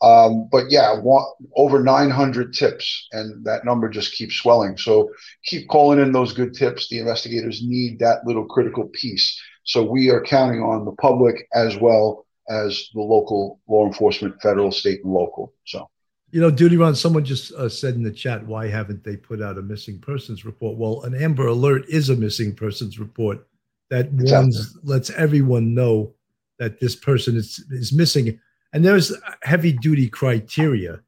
[0.02, 1.24] Um, but yeah, one,
[1.56, 4.76] over 900 tips, and that number just keeps swelling.
[4.76, 5.10] So
[5.44, 6.88] keep calling in those good tips.
[6.88, 9.38] The investigators need that little critical piece.
[9.64, 14.72] So we are counting on the public as well as the local law enforcement, federal,
[14.72, 15.52] state, and local.
[15.66, 15.88] So.
[16.32, 19.42] You know, Duty Ron, someone just uh, said in the chat, why haven't they put
[19.42, 20.76] out a missing persons report?
[20.76, 23.46] Well, an Amber Alert is a missing persons report
[23.90, 26.14] that warns, lets everyone know
[26.60, 28.38] that this person is, is missing.
[28.72, 31.00] And there's heavy duty criteria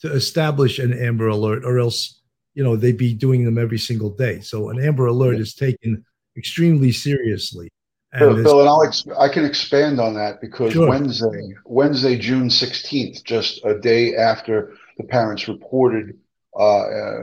[0.00, 2.20] to establish an Amber Alert, or else,
[2.54, 4.40] you know, they'd be doing them every single day.
[4.40, 6.04] So an Amber Alert is taken
[6.36, 7.70] extremely seriously.
[8.12, 10.88] And Bill, and I'll ex- I can expand on that because sure.
[10.88, 16.18] Wednesday, Wednesday, June 16th, just a day after the parents reported
[16.58, 17.22] uh, uh,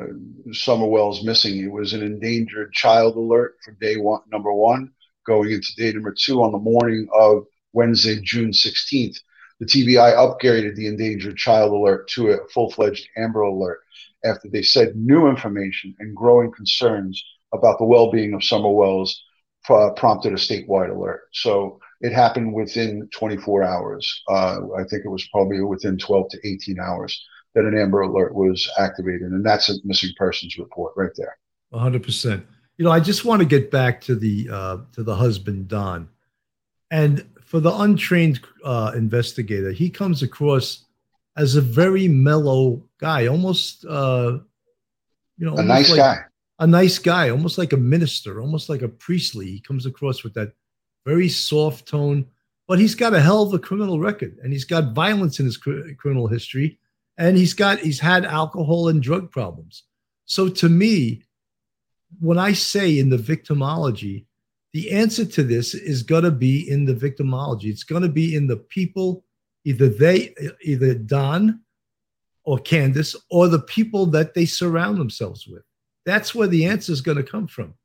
[0.51, 4.91] Summer Wells missing, it was an endangered child alert for day one, number one,
[5.25, 9.17] going into day number two on the morning of Wednesday, June 16th.
[9.59, 13.79] The TBI upgraded the endangered child alert to a full fledged Amber Alert
[14.25, 19.23] after they said new information and growing concerns about the well being of Summer Wells
[19.69, 21.21] uh, prompted a statewide alert.
[21.31, 24.23] So it happened within 24 hours.
[24.29, 27.23] Uh, I think it was probably within 12 to 18 hours
[27.55, 31.37] that an Amber Alert was activated, and that's a missing persons report right there.
[31.69, 32.03] 100.
[32.03, 32.45] percent
[32.77, 36.09] You know, I just want to get back to the uh, to the husband Don,
[36.91, 40.85] and for the untrained uh, investigator, he comes across
[41.37, 44.39] as a very mellow guy, almost uh,
[45.37, 46.17] you know, a nice like, guy
[46.57, 49.45] a nice guy, almost like a minister, almost like a priestly.
[49.45, 50.53] He comes across with that
[51.05, 52.25] very soft tone,
[52.67, 55.57] but he's got a hell of a criminal record, and he's got violence in his
[55.57, 56.79] cr- criminal history,
[57.19, 59.83] and he's got he's had alcohol and drug problems.
[60.25, 61.21] So to me,
[62.19, 64.25] when I say in the victimology,
[64.73, 67.65] the answer to this is going to be in the victimology.
[67.65, 69.23] It's going to be in the people,
[69.65, 70.33] either they,
[70.63, 71.61] either Don
[72.43, 75.63] or Candace, or the people that they surround themselves with.
[76.05, 77.75] That's where the answer is going to come from.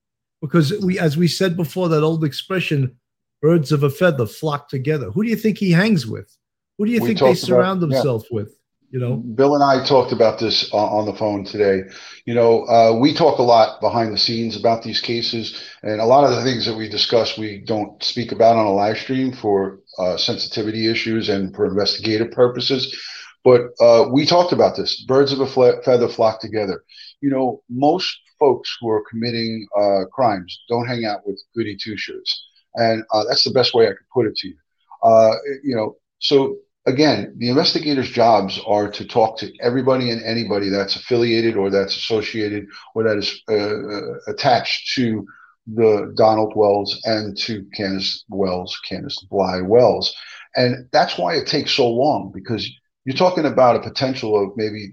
[0.41, 2.97] Because we, as we said before, that old expression,
[3.43, 5.11] birds of a feather flock together.
[5.11, 6.37] Who do you think he hangs with?
[6.79, 8.37] Who do you we think they surround about, themselves yeah.
[8.37, 8.58] with?
[8.91, 11.83] You know, Bill and I talked about this on the phone today.
[12.25, 16.07] You know, uh, we talk a lot behind the scenes about these cases, and a
[16.07, 19.33] lot of the things that we discuss, we don't speak about on a live stream
[19.33, 22.99] for uh, sensitivity issues and for investigative purposes.
[23.45, 25.05] But uh, we talked about this.
[25.05, 26.83] Birds of a feather flock together.
[27.21, 31.99] You know, most folks who are committing uh, crimes don't hang out with goody two
[31.99, 34.57] shoes, and uh, that's the best way I could put it to you.
[35.03, 36.57] Uh, you know, so
[36.89, 41.97] again, the investigators' jobs are to talk to everybody and anybody that's affiliated or that's
[41.97, 45.27] associated or that is uh, uh, attached to
[45.67, 50.15] the Donald Wells and to Candace Wells, Candace Bly Wells.
[50.57, 52.69] And that's why it takes so long because
[53.05, 54.89] you're talking about a potential of maybe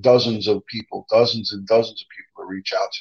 [0.00, 3.00] dozens of people, dozens and dozens of people to reach out to,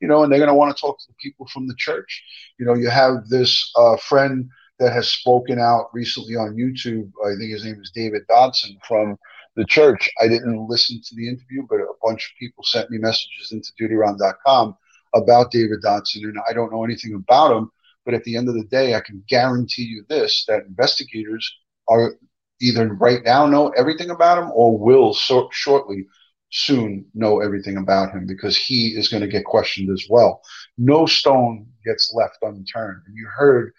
[0.00, 2.24] you know, and they're going to want to talk to the people from the church.
[2.58, 7.10] You know, you have this uh, friend that has spoken out recently on YouTube.
[7.24, 9.16] I think his name is David Dodson from
[9.56, 10.10] the church.
[10.20, 13.72] I didn't listen to the interview, but a bunch of people sent me messages into
[13.80, 14.76] dutyron.com
[15.14, 17.70] about David Dodson, and I don't know anything about him.
[18.04, 21.50] But at the end of the day, I can guarantee you this that investigators
[21.88, 22.16] are
[22.60, 26.06] either right now know everything about him or will so- shortly
[26.50, 30.40] soon know everything about him because he is going to get questioned as well.
[30.78, 33.02] No stone gets left unturned.
[33.06, 33.72] And you heard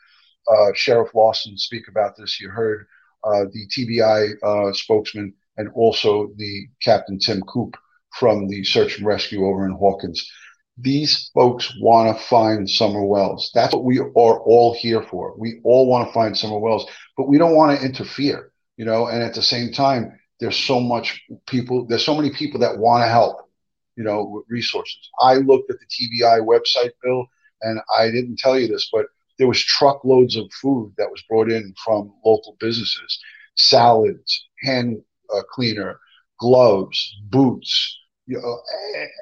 [0.48, 2.40] uh, Sheriff Lawson speak about this.
[2.40, 2.88] You heard
[3.24, 7.76] uh, the TBI uh, spokesman and also the Captain Tim Coop
[8.20, 10.30] from the search and rescue over in Hawkins.
[10.78, 13.50] These folks want to find Summer Wells.
[13.54, 15.34] That's what we are all here for.
[15.38, 19.08] We all want to find Summer Wells, but we don't want to interfere, you know.
[19.08, 21.86] And at the same time, there's so much people.
[21.86, 23.50] There's so many people that want to help,
[23.96, 25.10] you know, with resources.
[25.22, 27.26] I looked at the TBI website, Bill,
[27.62, 29.06] and I didn't tell you this, but
[29.38, 33.20] there was truckloads of food that was brought in from local businesses.
[33.56, 35.02] Salads hand
[35.34, 36.00] uh, cleaner
[36.40, 38.60] gloves boots you know,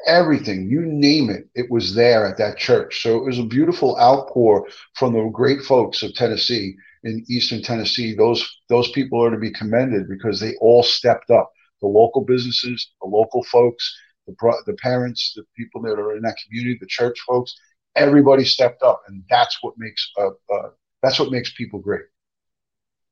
[0.07, 3.01] everything you name it it was there at that church.
[3.01, 8.15] So it was a beautiful outpour from the great folks of tennessee in eastern tennessee.
[8.15, 11.51] Those those people are to be commended because they all stepped up.
[11.81, 13.93] The local businesses the local folks
[14.25, 14.33] the,
[14.65, 17.53] the parents the people that are in that community the church folks
[17.95, 20.69] everybody stepped up, and that's what makes uh, uh
[21.01, 22.05] that's what makes people great.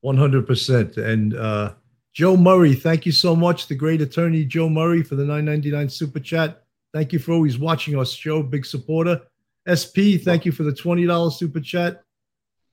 [0.02, 0.98] One hundred percent.
[0.98, 1.74] And uh,
[2.13, 5.72] Joe Murray, thank you so much, the great attorney Joe Murray, for the nine ninety
[5.72, 6.63] nine super chat.
[6.94, 9.22] Thank you for always watching our show, big supporter.
[9.70, 12.04] SP, thank you for the twenty dollars super chat.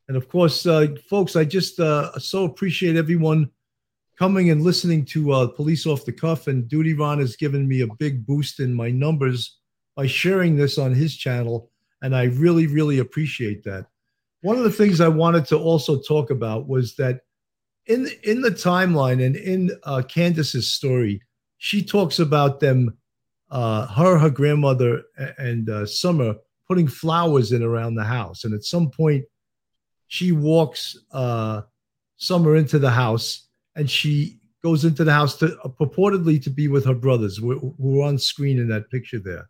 [0.09, 3.51] And of course, uh, folks, I just uh, so appreciate everyone
[4.18, 6.47] coming and listening to uh, Police Off the Cuff.
[6.47, 9.59] And Duty Ron has given me a big boost in my numbers
[9.94, 11.71] by sharing this on his channel.
[12.03, 13.87] And I really, really appreciate that.
[14.43, 17.23] One of the things I wanted to also talk about was that
[17.87, 21.23] in in the timeline and in uh, Candace's story,
[21.57, 22.97] she talks about them,
[23.51, 25.03] uh, her, her grandmother,
[25.39, 26.37] and uh, Summer
[26.69, 28.45] putting flowers in around the house.
[28.45, 29.25] And at some point,
[30.07, 31.63] she walks uh,
[32.17, 36.69] Summer into the house, and she goes into the house to uh, purportedly to be
[36.69, 39.49] with her brothers, who, were on screen in that picture there.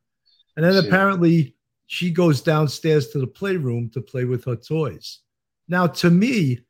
[0.56, 1.54] And then apparently
[1.88, 5.20] she goes downstairs to the playroom to play with her toys.
[5.68, 6.60] Now, to me,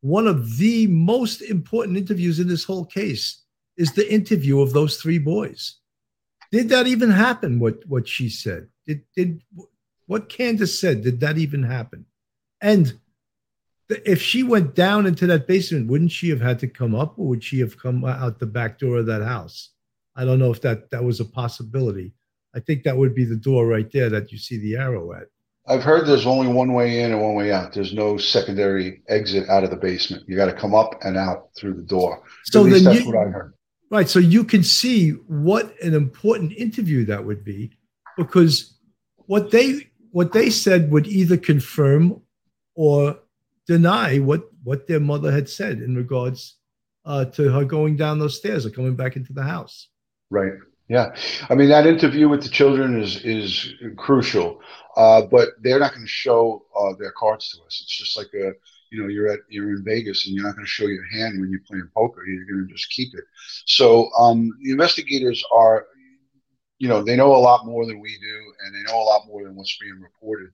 [0.00, 3.44] one of the most important interviews in this whole case
[3.76, 5.76] is the interview of those three boys.
[6.50, 7.60] Did that even happen?
[7.60, 8.68] What what she said?
[8.84, 9.42] Did did
[10.06, 11.02] what Candace said?
[11.02, 12.04] Did that even happen?
[12.60, 12.98] And
[13.88, 17.28] if she went down into that basement, wouldn't she have had to come up, or
[17.28, 19.70] would she have come out the back door of that house?
[20.16, 22.12] I don't know if that that was a possibility.
[22.54, 25.28] I think that would be the door right there that you see the arrow at.
[25.66, 27.72] I've heard there's only one way in and one way out.
[27.72, 30.24] There's no secondary exit out of the basement.
[30.28, 32.22] You got to come up and out through the door.
[32.44, 33.54] So least that's you, what I heard.
[33.90, 34.08] Right.
[34.08, 37.70] So you can see what an important interview that would be,
[38.16, 38.78] because
[39.16, 42.20] what they what they said would either confirm
[42.74, 43.18] or
[43.66, 46.56] deny what what their mother had said in regards
[47.06, 49.88] uh, to her going down those stairs or coming back into the house.
[50.30, 50.52] Right.
[50.88, 51.14] Yeah,
[51.48, 54.60] I mean that interview with the children is is crucial,
[54.96, 57.80] uh, but they're not going to show uh, their cards to us.
[57.82, 58.52] It's just like a
[58.90, 61.40] you know you're at you're in Vegas and you're not going to show your hand
[61.40, 62.26] when you're playing poker.
[62.26, 63.24] You're going to just keep it.
[63.64, 65.86] So um, the investigators are,
[66.78, 69.26] you know, they know a lot more than we do, and they know a lot
[69.26, 70.50] more than what's being reported.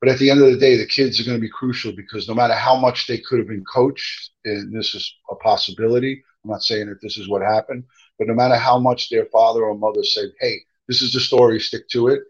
[0.00, 2.26] But at the end of the day, the kids are going to be crucial because
[2.26, 6.24] no matter how much they could have been coached, and this is a possibility.
[6.42, 7.84] I'm not saying that this is what happened,
[8.20, 11.58] but no matter how much their father or mother said, hey, this is the story,
[11.58, 12.20] stick to it,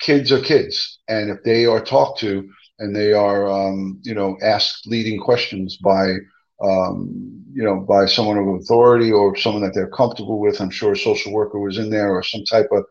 [0.00, 0.98] kids are kids.
[1.08, 2.50] And if they are talked to
[2.80, 6.16] and they are, um, you know, asked leading questions by
[6.62, 10.60] um, you know, by someone of authority or someone that they're comfortable with.
[10.60, 12.84] I'm sure a social worker was in there or some type of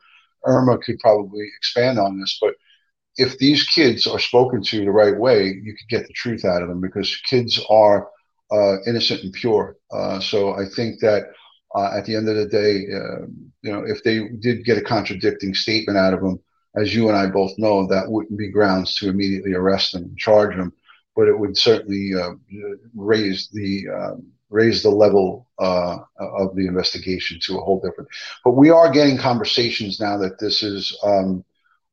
[0.45, 2.37] Irma could probably expand on this.
[2.41, 2.55] But
[3.17, 6.63] if these kids are spoken to the right way, you could get the truth out
[6.63, 8.09] of them because kids are
[8.51, 9.77] uh, innocent and pure.
[9.91, 11.27] Uh, so I think that
[11.75, 14.81] uh, at the end of the day, um, you know, if they did get a
[14.81, 16.39] contradicting statement out of them,
[16.75, 20.17] as you and I both know, that wouldn't be grounds to immediately arrest them and
[20.17, 20.73] charge them,
[21.15, 22.31] but it would certainly uh,
[22.95, 28.09] raise the um, raise the level uh, of the investigation to a whole different.
[28.43, 31.43] But we are getting conversations now that this is um,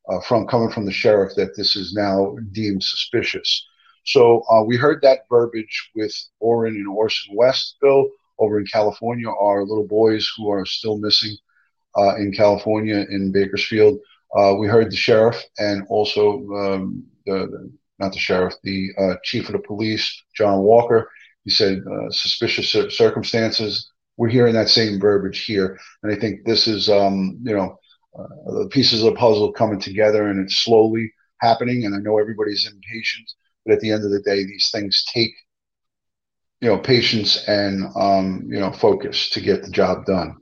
[0.08, 3.66] uh, from coming from the sheriff that this is now deemed suspicious.
[4.04, 8.08] So uh, we heard that verbiage with Orrin and Orson West, Bill,
[8.38, 9.28] over in California.
[9.28, 11.36] are little boys who are still missing
[11.96, 13.98] uh, in California in Bakersfield.
[14.36, 19.46] Uh, we heard the sheriff and also um, the, not the sheriff, the uh, chief
[19.46, 21.10] of the police, John Walker.
[21.44, 23.90] He said uh, suspicious circumstances.
[24.16, 27.78] We're hearing that same verbiage here, and I think this is, um, you know,
[28.18, 31.84] uh, the pieces of the puzzle coming together, and it's slowly happening.
[31.84, 33.30] And I know everybody's impatient,
[33.64, 35.32] but at the end of the day, these things take,
[36.60, 40.36] you know, patience and um, you know focus to get the job done.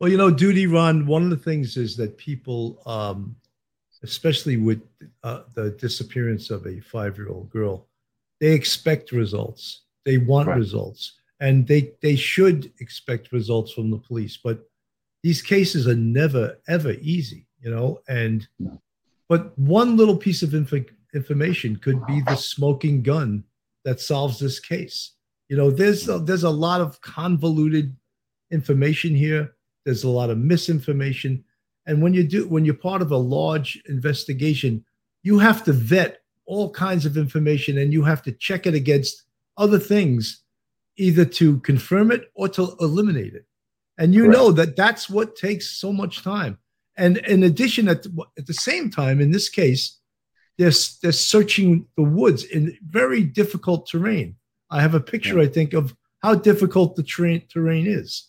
[0.00, 1.06] Well, you know, duty Ron.
[1.06, 3.36] One of the things is that people, um,
[4.02, 4.82] especially with
[5.22, 7.86] uh, the disappearance of a five-year-old girl,
[8.40, 9.82] they expect results.
[10.04, 10.58] They want right.
[10.58, 14.36] results, and they they should expect results from the police.
[14.36, 14.68] But
[15.22, 18.00] these cases are never ever easy, you know.
[18.08, 18.46] And
[19.28, 20.84] but one little piece of info,
[21.14, 23.44] information could be the smoking gun
[23.84, 25.12] that solves this case.
[25.48, 27.96] You know, there's a, there's a lot of convoluted
[28.50, 29.54] information here.
[29.84, 31.44] There's a lot of misinformation,
[31.86, 34.84] and when you do when you're part of a large investigation,
[35.22, 39.24] you have to vet all kinds of information and you have to check it against
[39.56, 40.42] other things
[40.96, 43.46] either to confirm it or to eliminate it
[43.98, 44.36] and you Correct.
[44.36, 46.58] know that that's what takes so much time
[46.96, 49.98] and in addition at the, at the same time in this case
[50.62, 54.36] they're, they're searching the woods in very difficult terrain.
[54.70, 55.44] I have a picture yeah.
[55.44, 58.28] i think of how difficult the terrain, terrain is.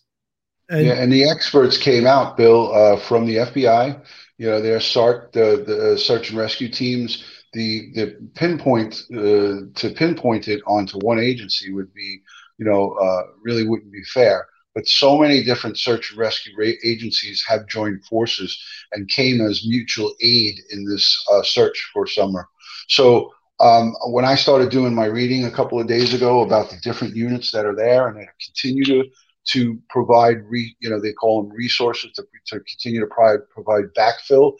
[0.69, 4.01] And, yeah, and the experts came out bill uh, from the fbi
[4.37, 7.23] you know their SART, the, the uh, search and rescue teams
[7.53, 12.21] the the pinpoint uh, to pinpoint it onto one agency would be
[12.57, 16.53] you know uh, really wouldn't be fair but so many different search and rescue
[16.83, 18.57] agencies have joined forces
[18.91, 22.47] and came as mutual aid in this uh, search for summer.
[22.87, 26.77] So um, when i started doing my reading a couple of days ago about the
[26.81, 29.03] different units that are there and they continue to
[29.45, 33.83] to provide re, you know they call them resources to, to continue to provide, provide
[33.95, 34.53] backfill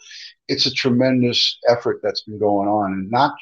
[0.48, 2.92] it's a tremendous effort that's been going on.
[2.92, 3.34] And not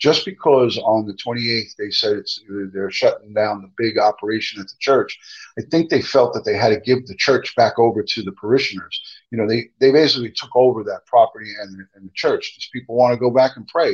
[0.00, 2.42] just because on the 28th they said it's
[2.72, 5.18] they're shutting down the big operation at the church
[5.58, 8.32] i think they felt that they had to give the church back over to the
[8.32, 12.68] parishioners you know they they basically took over that property and, and the church these
[12.72, 13.92] people want to go back and pray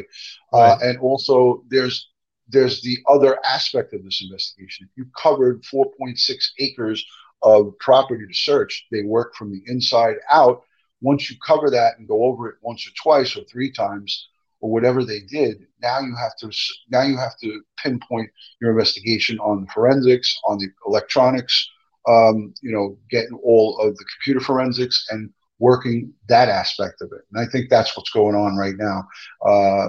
[0.52, 0.70] uh, right.
[0.70, 2.08] uh, and also there's
[2.48, 4.88] there's the other aspect of this investigation.
[4.88, 7.04] If you covered 4.6 acres
[7.42, 10.62] of property to search, they work from the inside out.
[11.00, 14.28] Once you cover that and go over it once or twice or three times
[14.60, 16.50] or whatever they did, now you have to
[16.90, 18.30] now you have to pinpoint
[18.60, 21.68] your investigation on the forensics, on the electronics,
[22.08, 27.22] um, you know, getting all of the computer forensics and working that aspect of it.
[27.32, 29.06] And I think that's what's going on right now.
[29.44, 29.88] Uh,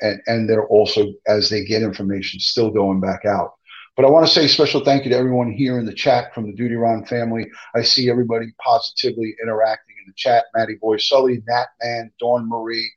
[0.00, 3.54] and, and they're also, as they get information, still going back out.
[3.96, 6.46] But I want to say special thank you to everyone here in the chat from
[6.46, 7.50] the Duty Ron family.
[7.74, 10.44] I see everybody positively interacting in the chat.
[10.54, 12.88] Maddie Boy Sully, Nat Man, Dawn Marie,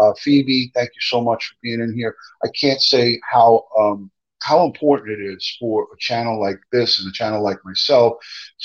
[0.00, 2.14] uh, Phoebe, thank you so much for being in here.
[2.44, 4.10] I can't say how um,
[4.42, 8.14] how important it is for a channel like this and a channel like myself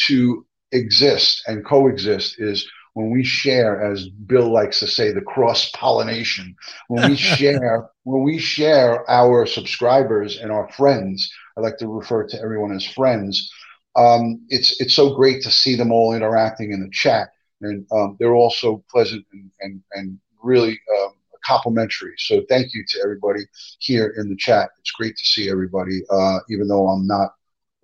[0.07, 5.69] to exist and coexist is when we share, as Bill likes to say, the cross
[5.71, 6.55] pollination,
[6.88, 12.27] when we share, when we share our subscribers and our friends, I like to refer
[12.27, 13.51] to everyone as friends.
[13.95, 17.29] Um, it's it's so great to see them all interacting in the chat,
[17.61, 21.13] and um, they're all so pleasant and and, and really um,
[21.46, 22.14] complimentary.
[22.18, 23.41] So thank you to everybody
[23.80, 24.70] here in the chat.
[24.80, 27.34] It's great to see everybody, uh, even though I'm not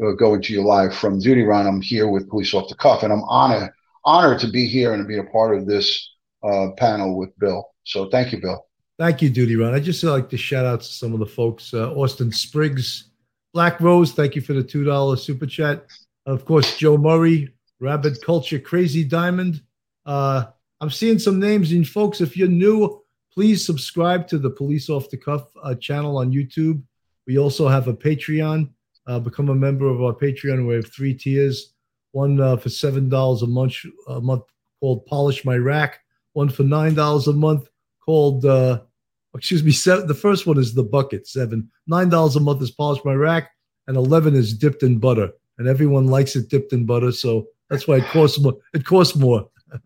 [0.03, 1.68] uh, going to you live from duty Ron.
[1.68, 3.72] I'm here with Police Off the Cuff, and I'm honored
[4.05, 7.66] honored to be here and to be a part of this uh, panel with Bill.
[7.84, 8.66] So thank you, Bill.
[8.97, 9.74] Thank you, Duty Ron.
[9.74, 11.74] I just like to shout out to some of the folks.
[11.74, 13.12] Uh, Austin Spriggs,
[13.53, 15.86] Black Rose, thank you for the $2 super chat.
[16.26, 19.62] Of course, Joe Murray, Rabbit Culture, Crazy Diamond.
[20.05, 20.45] Uh,
[20.82, 21.72] I'm seeing some names.
[21.72, 22.98] And folks, if you're new,
[23.34, 26.82] please subscribe to the Police Off the Cuff uh, channel on YouTube.
[27.27, 28.69] We also have a Patreon.
[29.07, 30.67] uh, become a member of our Patreon.
[30.67, 31.73] We have three tiers:
[32.11, 33.75] one uh, for seven dollars a month,
[34.07, 34.43] a month
[34.80, 35.99] called "Polish My Rack,"
[36.34, 37.69] one for nine dollars a month
[38.05, 38.82] called, uh,
[39.36, 41.69] excuse me, seven, the first one is the bucket seven.
[41.88, 43.51] Nine dollars a month is "Polish My Rack,"
[43.88, 45.30] and eleven is dipped in butter.
[45.57, 48.57] And everyone likes it dipped in butter, so that's why it costs more.
[48.73, 49.49] It costs more.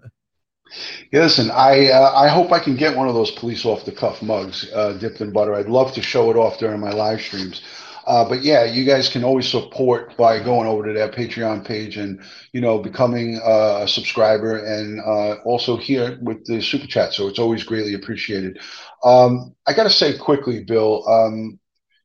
[1.12, 3.92] Yeah, listen, I uh, I hope I can get one of those police off the
[3.92, 5.54] cuff mugs uh, dipped in butter.
[5.56, 7.62] I'd love to show it off during my live streams.
[8.06, 11.96] Uh, but yeah, you guys can always support by going over to that Patreon page
[11.98, 12.20] and
[12.52, 17.14] you know becoming uh, a subscriber and uh, also here with the super chat.
[17.14, 18.60] So it's always greatly appreciated.
[19.04, 21.08] Um, I got to say quickly, Bill.
[21.08, 21.60] Um,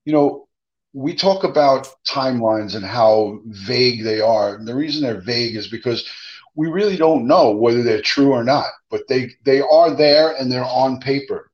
[0.05, 0.49] you know,
[0.93, 4.55] we talk about timelines and how vague they are.
[4.57, 6.09] And the reason they're vague is because
[6.59, 10.51] we really don't know whether they're true or not, but they they are there and
[10.51, 11.53] they're on paper.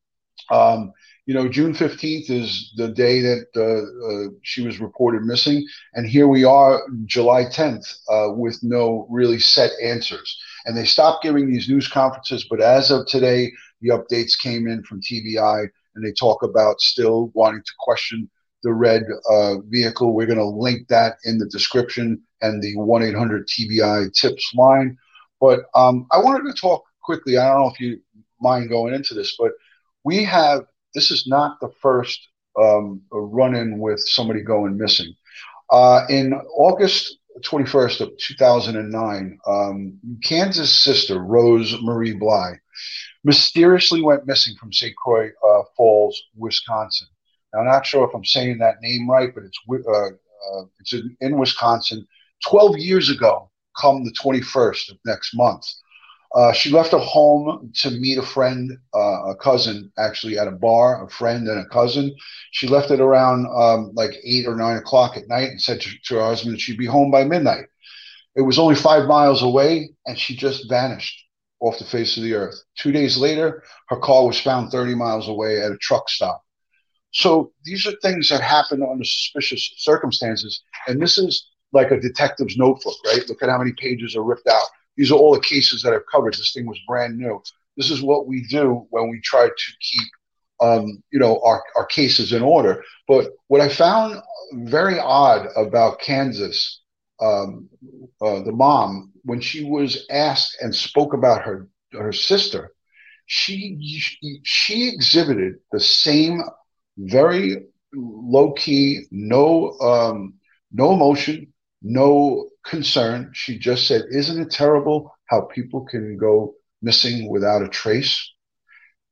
[0.51, 0.95] Um,
[1.27, 6.07] you know, June fifteenth is the day that uh, uh, she was reported missing, and
[6.07, 10.41] here we are, July tenth, uh, with no really set answers.
[10.65, 13.53] And they stopped giving these news conferences, but as of today,
[13.83, 18.31] the updates came in from TBI, and they talk about still wanting to question
[18.63, 20.15] the red uh, vehicle.
[20.15, 24.97] We're going to link that in the description and the 1 800 TBI tips line.
[25.41, 27.39] But um, I wanted to talk quickly.
[27.39, 28.01] I don't know if you
[28.41, 29.53] mind going into this, but
[30.05, 30.65] we have
[30.95, 32.29] this is not the first
[32.61, 35.15] um, run in with somebody going missing.
[35.71, 42.53] Uh, in August 21st of 2009, um, Candace sister Rose Marie Bly
[43.25, 44.95] mysteriously went missing from St.
[44.97, 47.09] Croix uh, Falls, Wisconsin.
[47.53, 50.93] Now, I'm not sure if I'm saying that name right, but it's uh, uh, it's
[50.93, 52.07] in, in, Wisconsin.
[52.49, 55.67] 12 years ago, come the 21st of next month,
[56.35, 60.53] uh, she left her home to meet a friend, uh, a cousin, actually at a
[60.53, 62.13] bar, a friend and a cousin.
[62.51, 65.91] She left it around um, like eight or nine o'clock at night and said to,
[66.07, 67.67] to her husband she'd be home by midnight.
[68.35, 71.17] It was only five miles away, and she just vanished
[71.61, 72.57] off the face of the earth.
[72.77, 76.43] Two days later, her car was found 30 miles away at a truck stop.
[77.13, 80.63] So these are things that happen under suspicious circumstances.
[80.89, 83.29] And this is like a detective's notebook, right?
[83.29, 84.67] Look at how many pages are ripped out.
[84.97, 86.35] These are all the cases that I've covered.
[86.35, 87.43] This thing was brand new.
[87.77, 90.09] This is what we do when we try to keep,
[90.61, 92.83] um, you know, our, our cases in order.
[93.09, 94.23] But what I found
[94.53, 96.81] very odd about Candace,
[97.21, 97.69] um,
[98.23, 102.73] uh, the mom, when she was asked and spoke about her her sister,
[103.27, 103.79] she
[104.45, 106.43] she exhibited the same
[106.99, 110.35] very low key, no um,
[110.73, 111.53] no emotion,
[111.85, 113.31] no concern.
[113.35, 118.33] She just said, "Isn't it terrible how people can go missing without a trace?"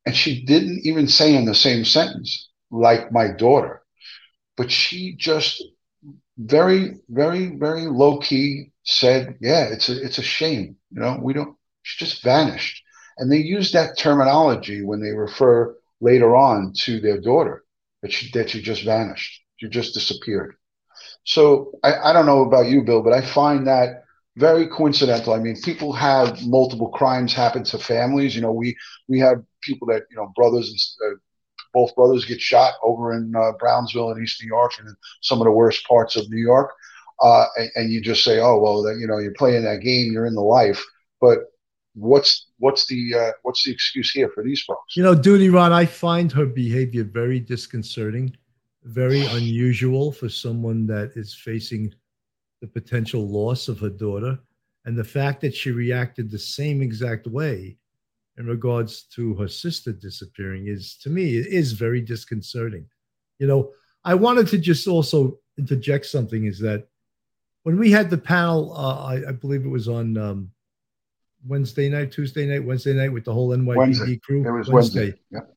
[0.06, 3.82] And she didn't even say in the same sentence, "like my daughter,"
[4.56, 5.62] but she just
[6.38, 10.76] very, very, very low key said, "Yeah, it's a it's a shame.
[10.90, 12.82] You know, we don't." She just vanished,
[13.18, 17.64] and they use that terminology when they refer later on to their daughter
[18.02, 19.42] that she that she just vanished.
[19.58, 20.56] She just disappeared.
[21.24, 24.04] So I, I don't know about you, Bill, but I find that
[24.36, 25.34] very coincidental.
[25.34, 28.34] I mean, people have multiple crimes happen to families.
[28.34, 28.76] You know, we
[29.08, 30.68] we have people that you know brothers
[31.00, 31.16] and uh,
[31.74, 35.40] both brothers get shot over in uh, Brownsville in East New York and in some
[35.40, 36.70] of the worst parts of New York.
[37.20, 40.12] Uh, and, and, you just say, oh well, that, you know, you're playing that game,
[40.12, 40.84] you're in the life.
[41.20, 41.38] But
[41.94, 44.96] what's what's the uh, what's the excuse here for these folks?
[44.96, 48.36] You know, Duty Ron, I find her behavior very disconcerting,
[48.84, 51.94] very unusual for someone that is facing
[52.60, 54.38] the potential loss of her daughter,
[54.84, 57.76] and the fact that she reacted the same exact way
[58.38, 62.86] in regards to her sister disappearing is to me is very disconcerting.
[63.38, 63.72] You know,
[64.04, 66.88] I wanted to just also interject something is that
[67.62, 70.50] when we had the panel, uh, I, I, believe it was on um,
[71.46, 74.16] Wednesday night, Tuesday night, Wednesday night with the whole NYPD Wednesday.
[74.18, 74.46] crew.
[74.46, 75.14] It was Wednesday.
[75.30, 75.52] Wednesday.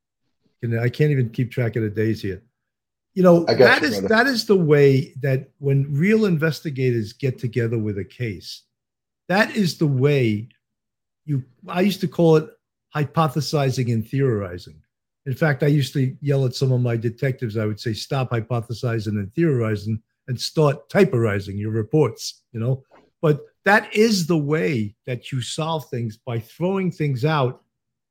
[0.63, 0.81] Yeah.
[0.81, 2.41] I can't even keep track of the days here.
[3.15, 4.07] You know, that you, is brother.
[4.09, 8.63] that is the way that when real investigators get together with a case,
[9.29, 10.49] that is the way
[11.25, 12.49] you I used to call it
[12.93, 14.81] hypothesizing and theorizing.
[15.25, 18.29] In fact, I used to yell at some of my detectives, I would say, stop
[18.31, 22.83] hypothesizing and theorizing and start typerizing your reports, you know.
[23.21, 27.63] But that is the way that you solve things by throwing things out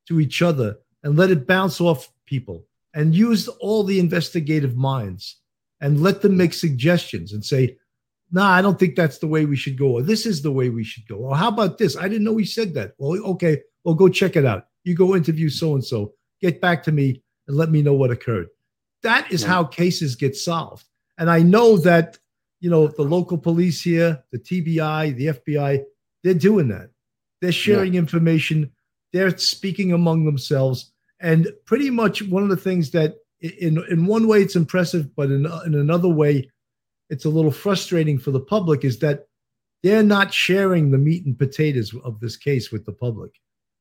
[0.08, 5.40] to each other and let it bounce off people and use all the investigative minds
[5.80, 7.76] and let them make suggestions and say,
[8.30, 9.92] no, nah, I don't think that's the way we should go.
[9.92, 11.16] Or this is the way we should go.
[11.16, 11.96] Or how about this?
[11.96, 12.92] I didn't know he said that.
[12.98, 14.66] Well, okay, well, go check it out.
[14.84, 18.10] You go interview so and so, get back to me and let me know what
[18.10, 18.48] occurred.
[19.02, 20.86] That is how cases get solved.
[21.18, 22.18] And I know that
[22.64, 25.84] you know, the local police here, the TBI, the FBI,
[26.22, 26.88] they're doing that.
[27.42, 27.98] They're sharing yeah.
[27.98, 28.72] information.
[29.12, 30.93] They're speaking among themselves.
[31.24, 35.30] And pretty much one of the things that, in in one way, it's impressive, but
[35.30, 36.50] in in another way,
[37.08, 38.84] it's a little frustrating for the public.
[38.84, 39.26] Is that
[39.82, 43.32] they're not sharing the meat and potatoes of this case with the public,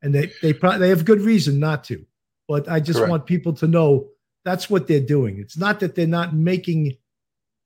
[0.02, 2.06] and they they probably they have good reason not to.
[2.48, 3.12] But I just Correct.
[3.12, 4.08] want people to know
[4.46, 5.38] that's what they're doing.
[5.38, 6.96] It's not that they're not making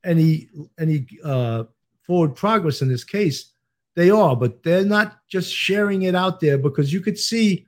[0.04, 0.50] any
[0.80, 1.66] any uh,
[2.02, 3.54] forward progress in this case.
[3.96, 7.67] They are, but they're not just sharing it out there because you could see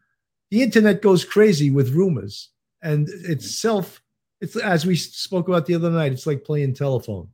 [0.51, 2.49] the internet goes crazy with rumors,
[2.81, 4.01] and it's self.
[4.41, 6.11] It's as we spoke about the other night.
[6.11, 7.29] It's like playing telephone.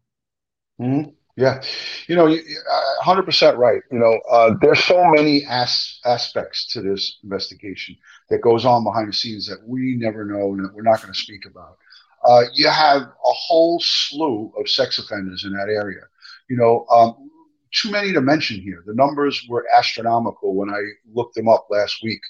[0.80, 1.12] Mm-hmm.
[1.38, 1.62] Yeah,
[2.08, 3.82] you know, uh, hundred percent right.
[3.92, 7.98] You know, uh, there's so many as- aspects to this investigation
[8.30, 11.14] that goes on behind the scenes that we never know and that we're not going
[11.14, 11.78] to speak about.
[12.26, 16.02] Uh, you have a whole slew of sex offenders in that area.
[16.50, 17.30] You know, um,
[17.76, 18.84] too many to mention here.
[18.86, 20.82] The numbers were astronomical when I
[21.14, 22.22] looked them up last week.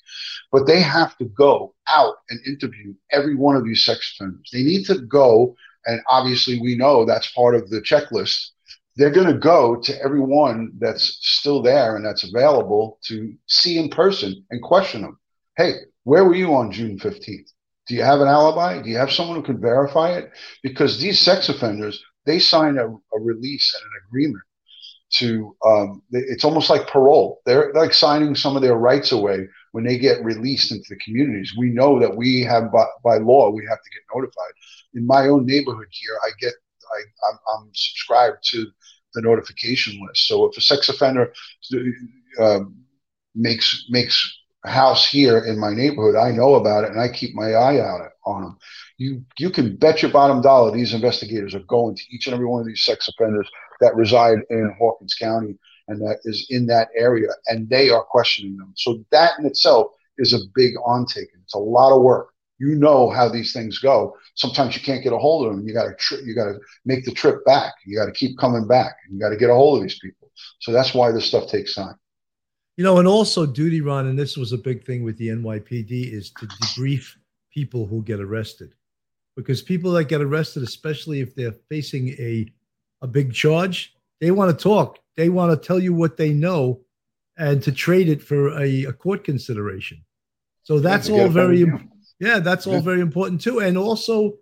[0.51, 4.49] But they have to go out and interview every one of these sex offenders.
[4.51, 8.49] They need to go, and obviously we know that's part of the checklist
[8.95, 13.89] they're going to go to everyone that's still there and that's available to see in
[13.89, 15.19] person and question them.
[15.57, 15.73] Hey,
[16.03, 17.51] where were you on June 15th?
[17.87, 18.81] Do you have an alibi?
[18.81, 20.31] Do you have someone who can verify it?
[20.63, 24.43] Because these sex offenders, they sign a, a release and an agreement
[25.19, 27.41] to, um, it's almost like parole.
[27.45, 31.53] They're like signing some of their rights away when they get released into the communities.
[31.57, 34.53] We know that we have, by, by law, we have to get notified.
[34.93, 36.53] In my own neighborhood here, I get
[36.93, 38.67] I, I'm, I'm, subscribed to
[39.13, 40.27] the notification list.
[40.27, 41.33] So if a sex offender
[42.39, 42.59] uh,
[43.33, 47.53] makes makes house here in my neighborhood, I know about it and I keep my
[47.53, 48.57] eye out on them.
[48.97, 52.45] You you can bet your bottom dollar these investigators are going to each and every
[52.45, 53.49] one of these sex offenders
[53.81, 55.57] that reside in Hawkins County
[55.87, 58.73] and that is in that area, and they are questioning them.
[58.75, 61.39] So that in itself is a big on taking.
[61.43, 64.15] It's a lot of work you know how these things go.
[64.35, 65.67] Sometimes you can't get a hold of them.
[65.67, 67.73] You got to tri- you got to make the trip back.
[67.85, 68.95] You got to keep coming back.
[69.11, 70.31] You got to get a hold of these people.
[70.59, 71.95] So that's why this stuff takes time.
[72.77, 76.13] You know, and also duty Ron, and this was a big thing with the NYPD,
[76.13, 77.15] is to debrief
[77.51, 78.73] people who get arrested,
[79.37, 82.47] because people that get arrested, especially if they're facing a
[83.05, 84.99] a big charge, they want to talk.
[85.15, 86.81] They want to tell you what they know,
[87.37, 90.03] and to trade it for a, a court consideration.
[90.63, 91.65] So that's all very
[92.19, 94.33] yeah, that's all very important too, and also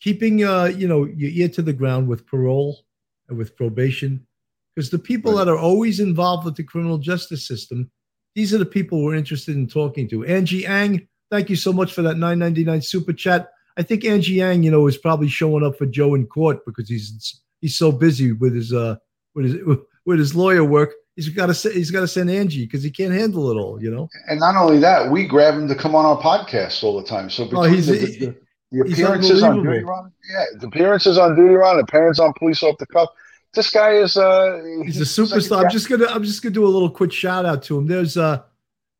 [0.00, 2.80] keeping uh, you know your ear to the ground with parole
[3.28, 4.26] and with probation,
[4.74, 5.44] because the people right.
[5.44, 7.90] that are always involved with the criminal justice system,
[8.34, 10.24] these are the people we're interested in talking to.
[10.24, 13.50] Angie Ang, thank you so much for that 9.99 super chat.
[13.76, 16.88] I think Angie Ang, you know, is probably showing up for Joe in court because
[16.88, 18.96] he's he's so busy with his uh
[19.34, 19.56] with his
[20.04, 23.12] with his lawyer work he's got to he's got to send Angie because he can't
[23.12, 24.08] handle it all, you know.
[24.28, 27.30] And not only that, we grab him to come on our podcast all the time.
[27.30, 28.36] So oh, he's, the, the,
[28.70, 32.78] the appearances on duty Ron, yeah, the appearances on duty Ron, appearance on police off
[32.78, 33.08] the cuff.
[33.52, 35.50] This guy is uh he's, he's a superstar.
[35.50, 37.86] Like I'm just gonna I'm just gonna do a little quick shout out to him.
[37.86, 38.42] There's uh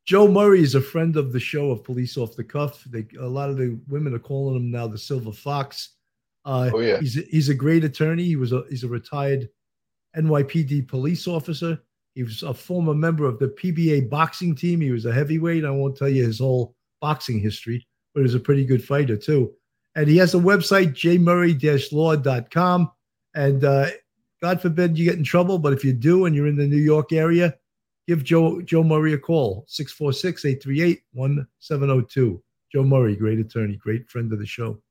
[0.05, 2.83] Joe Murray is a friend of the show of Police Off the Cuff.
[2.85, 5.89] They, a lot of the women are calling him now the Silver Fox.
[6.45, 8.23] Uh, oh yeah, he's a, he's a great attorney.
[8.23, 9.49] He was a he's a retired
[10.17, 11.79] NYPD police officer.
[12.15, 14.81] He was a former member of the PBA boxing team.
[14.81, 15.63] He was a heavyweight.
[15.63, 19.15] I won't tell you his whole boxing history, but he was a pretty good fighter
[19.15, 19.53] too.
[19.95, 22.91] And he has a website, jmurray-law.com.
[23.33, 23.87] And uh,
[24.41, 26.75] God forbid you get in trouble, but if you do and you're in the New
[26.75, 27.55] York area,
[28.07, 32.41] give Joe Joe Murray a call, 646-838-1702.
[32.73, 34.81] Joe Murray, great attorney, great friend of the show.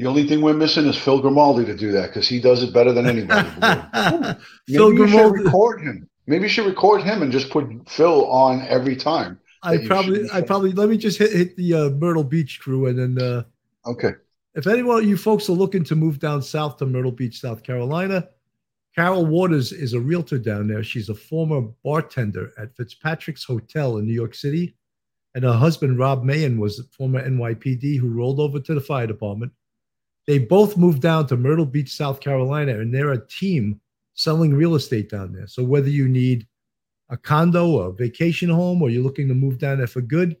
[0.00, 2.72] The only thing we're missing is Phil Grimaldi to do that because he does it
[2.72, 3.46] better than anybody.
[4.66, 5.44] Phil Grimaldi.
[5.44, 6.08] record him.
[6.26, 9.38] Maybe you should record him and just put Phil on every time.
[9.62, 12.98] I probably, I probably let me just hit, hit the uh, Myrtle Beach crew and
[12.98, 13.22] then.
[13.22, 13.42] Uh,
[13.90, 14.12] okay.
[14.54, 17.62] If anyone of you folks are looking to move down south to Myrtle Beach, South
[17.62, 18.26] Carolina,
[18.96, 20.82] Carol Waters is a realtor down there.
[20.82, 24.76] She's a former bartender at Fitzpatrick's Hotel in New York City.
[25.34, 29.06] And her husband, Rob Mayen, was a former NYPD who rolled over to the fire
[29.06, 29.52] department.
[30.30, 33.80] They both moved down to Myrtle Beach, South Carolina, and they're a team
[34.14, 35.48] selling real estate down there.
[35.48, 36.46] So whether you need
[37.08, 40.36] a condo, or a vacation home, or you're looking to move down there for good,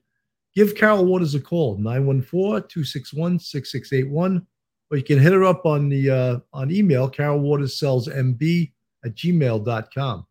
[0.54, 4.46] give Carol Waters a call, 914-261-6681.
[4.92, 8.70] Or you can hit her up on the uh, on email, Carol Waters sells MB
[9.04, 10.24] at gmail.com.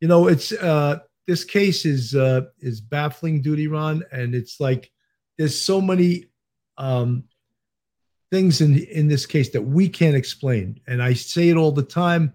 [0.00, 0.98] You know, it's uh
[1.28, 4.90] this case is uh is baffling duty Ron, and it's like
[5.38, 6.24] there's so many
[6.78, 7.27] um
[8.30, 10.80] things in in this case that we can't explain.
[10.86, 12.32] And I say it all the time.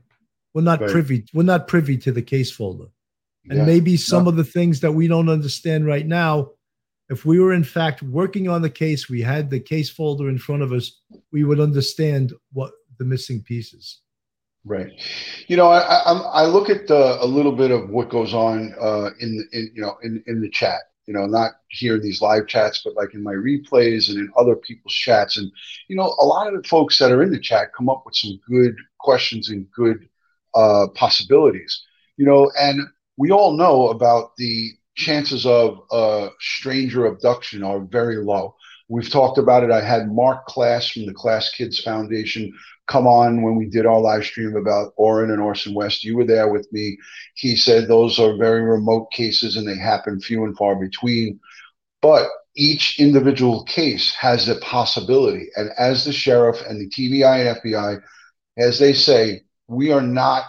[0.53, 0.89] We're not right.
[0.89, 1.25] privy.
[1.33, 2.87] We're not privy to the case folder,
[3.49, 3.65] and yeah.
[3.65, 4.29] maybe some no.
[4.29, 6.51] of the things that we don't understand right now.
[7.09, 10.37] If we were in fact working on the case, we had the case folder in
[10.37, 10.99] front of us,
[11.31, 13.99] we would understand what the missing pieces.
[14.65, 14.89] Right.
[15.47, 18.73] You know, I, I, I look at the, a little bit of what goes on
[18.79, 20.79] uh, in, in you know in, in the chat.
[21.05, 24.31] You know, not here in these live chats, but like in my replays and in
[24.37, 25.37] other people's chats.
[25.37, 25.51] And
[25.87, 28.15] you know, a lot of the folks that are in the chat come up with
[28.15, 30.07] some good questions and good
[30.55, 31.83] uh, possibilities.
[32.17, 32.81] You know, and
[33.17, 38.55] we all know about the chances of a stranger abduction are very low.
[38.89, 39.71] We've talked about it.
[39.71, 42.53] I had Mark Klaas from the KlaasKids Foundation
[42.87, 46.03] come on when we did our live stream about Orrin and Orson West.
[46.03, 46.97] You were there with me.
[47.35, 51.39] He said those are very remote cases and they happen few and far between.
[52.01, 55.47] But each individual case has a possibility.
[55.55, 58.01] And as the sheriff and the TBI and FBI,
[58.57, 60.43] as they say, we are not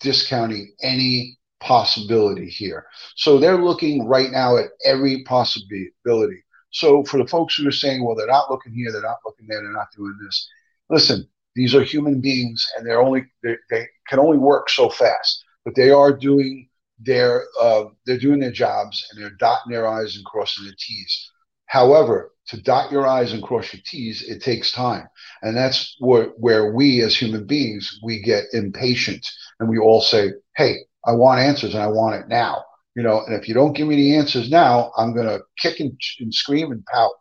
[0.00, 2.86] discounting any possibility here.
[3.16, 6.42] So they're looking right now at every possibility.
[6.70, 9.46] So for the folks who are saying, well, they're not looking here, they're not looking
[9.46, 10.48] there, they're not doing this.
[10.90, 11.28] Listen,
[11.58, 15.90] these are human beings, and they're only they, can only work so fast, but they
[15.90, 16.68] are doing
[17.00, 21.30] their uh, they're doing their jobs and they're dotting their i's and crossing their t's.
[21.66, 25.08] However, to dot your i's and cross your t's, it takes time,
[25.42, 29.26] and that's where where we as human beings we get impatient,
[29.58, 33.24] and we all say, "Hey, I want answers, and I want it now." You know,
[33.26, 36.32] and if you don't give me the answers now, I'm going to kick and, and
[36.32, 37.12] scream and pout.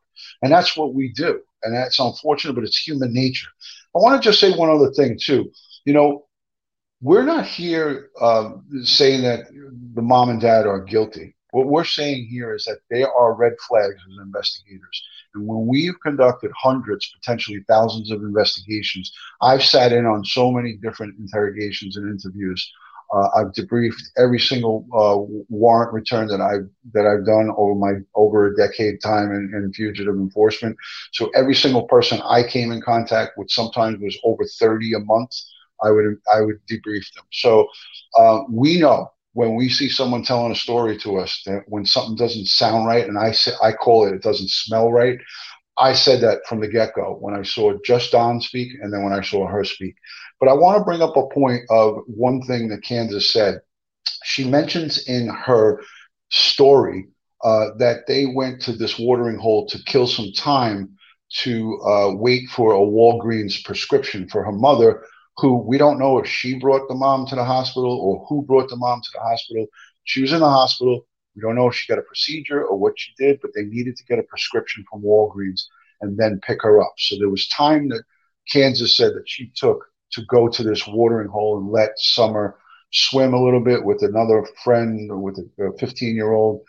[0.41, 1.41] And that's what we do.
[1.63, 3.49] And that's unfortunate, but it's human nature.
[3.97, 5.51] I want to just say one other thing too.
[5.85, 6.27] You know,
[7.01, 9.47] we're not here um, saying that
[9.95, 11.35] the mom and dad are guilty.
[11.49, 15.03] What we're saying here is that they are red flags as investigators.
[15.33, 20.73] And when we've conducted hundreds, potentially thousands of investigations, I've sat in on so many
[20.73, 22.71] different interrogations and interviews.
[23.13, 25.17] Uh, I've debriefed every single uh,
[25.49, 29.71] warrant return that I've that I've done over my over a decade time in, in,
[29.73, 30.75] fugitive enforcement.
[31.13, 35.31] So every single person I came in contact with, sometimes was over thirty a month.
[35.83, 37.25] I would I would debrief them.
[37.31, 37.67] So
[38.17, 42.15] uh, we know when we see someone telling a story to us that when something
[42.15, 45.17] doesn't sound right, and I say I call it it doesn't smell right.
[45.77, 49.03] I said that from the get go when I saw just Don speak, and then
[49.03, 49.95] when I saw her speak.
[50.39, 53.61] But I want to bring up a point of one thing that Candace said.
[54.23, 55.81] She mentions in her
[56.29, 57.07] story
[57.43, 60.97] uh, that they went to this watering hole to kill some time
[61.29, 65.03] to uh, wait for a Walgreens prescription for her mother,
[65.37, 68.69] who we don't know if she brought the mom to the hospital or who brought
[68.69, 69.67] the mom to the hospital.
[70.05, 71.05] She was in the hospital.
[71.35, 73.97] We don't know if she got a procedure or what she did, but they needed
[73.97, 75.61] to get a prescription from Walgreens
[76.01, 76.93] and then pick her up.
[76.97, 78.03] So there was time that
[78.49, 82.57] Candace said that she took to go to this watering hole and let Summer
[82.91, 86.61] swim a little bit with another friend or with a 15 year old.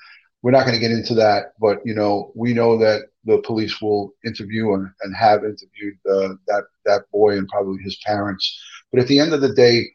[0.42, 3.80] We're not going to get into that, but you know, we know that the police
[3.80, 8.58] will interview and, and have interviewed uh, that that boy and probably his parents.
[8.92, 9.88] But at the end of the day,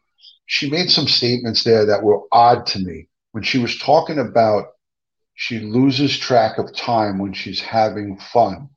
[0.46, 4.66] she made some statements there that were odd to me when she was talking about
[5.34, 8.68] she loses track of time when she's having fun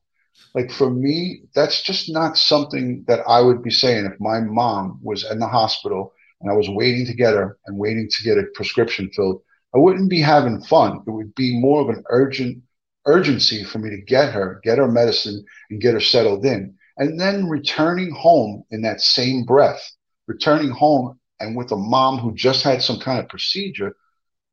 [0.57, 4.99] like for me, that's just not something that I would be saying if my mom
[5.03, 8.39] was in the hospital and I was waiting to get her and waiting to get
[8.39, 9.43] a prescription filled.
[9.75, 11.03] I wouldn't be having fun.
[11.05, 12.63] It would be more of an urgent
[13.05, 16.73] urgency for me to get her, get her medicine, and get her settled in.
[16.97, 19.81] And then returning home in that same breath,
[20.25, 23.95] returning home and with a mom who just had some kind of procedure.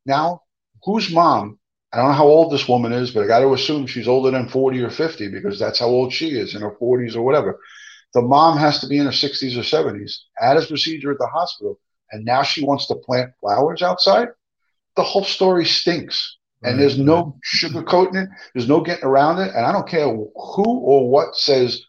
[0.05, 0.43] Now,
[0.83, 1.59] whose mom
[1.95, 4.33] I don't know how old this woman is, but I got to assume she's older
[4.33, 7.61] than 40 or 50 because that's how old she is in her 40s or whatever.
[8.15, 11.29] The mom has to be in her 60s or 70s, had his procedure at the
[11.29, 11.79] hospital,
[12.11, 14.29] and now she wants to plant flowers outside.
[14.97, 16.37] The whole story stinks.
[16.65, 18.29] And there's no sugarcoating it.
[18.55, 19.55] There's no getting around it.
[19.55, 21.85] And I don't care who or what says,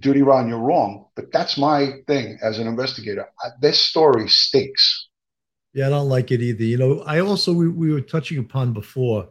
[0.00, 1.06] Duty Ron, you're wrong.
[1.14, 3.28] But that's my thing as an investigator.
[3.60, 5.05] This story stinks.
[5.76, 6.64] Yeah, I don't like it either.
[6.64, 9.28] You know, I also we, we were touching upon before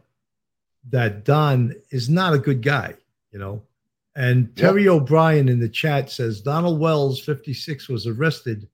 [0.91, 2.93] that Don is not a good guy,
[3.31, 3.63] you know.
[4.15, 4.93] And Terry yep.
[4.93, 8.69] O'Brien in the chat says Donald Wells, 56, was arrested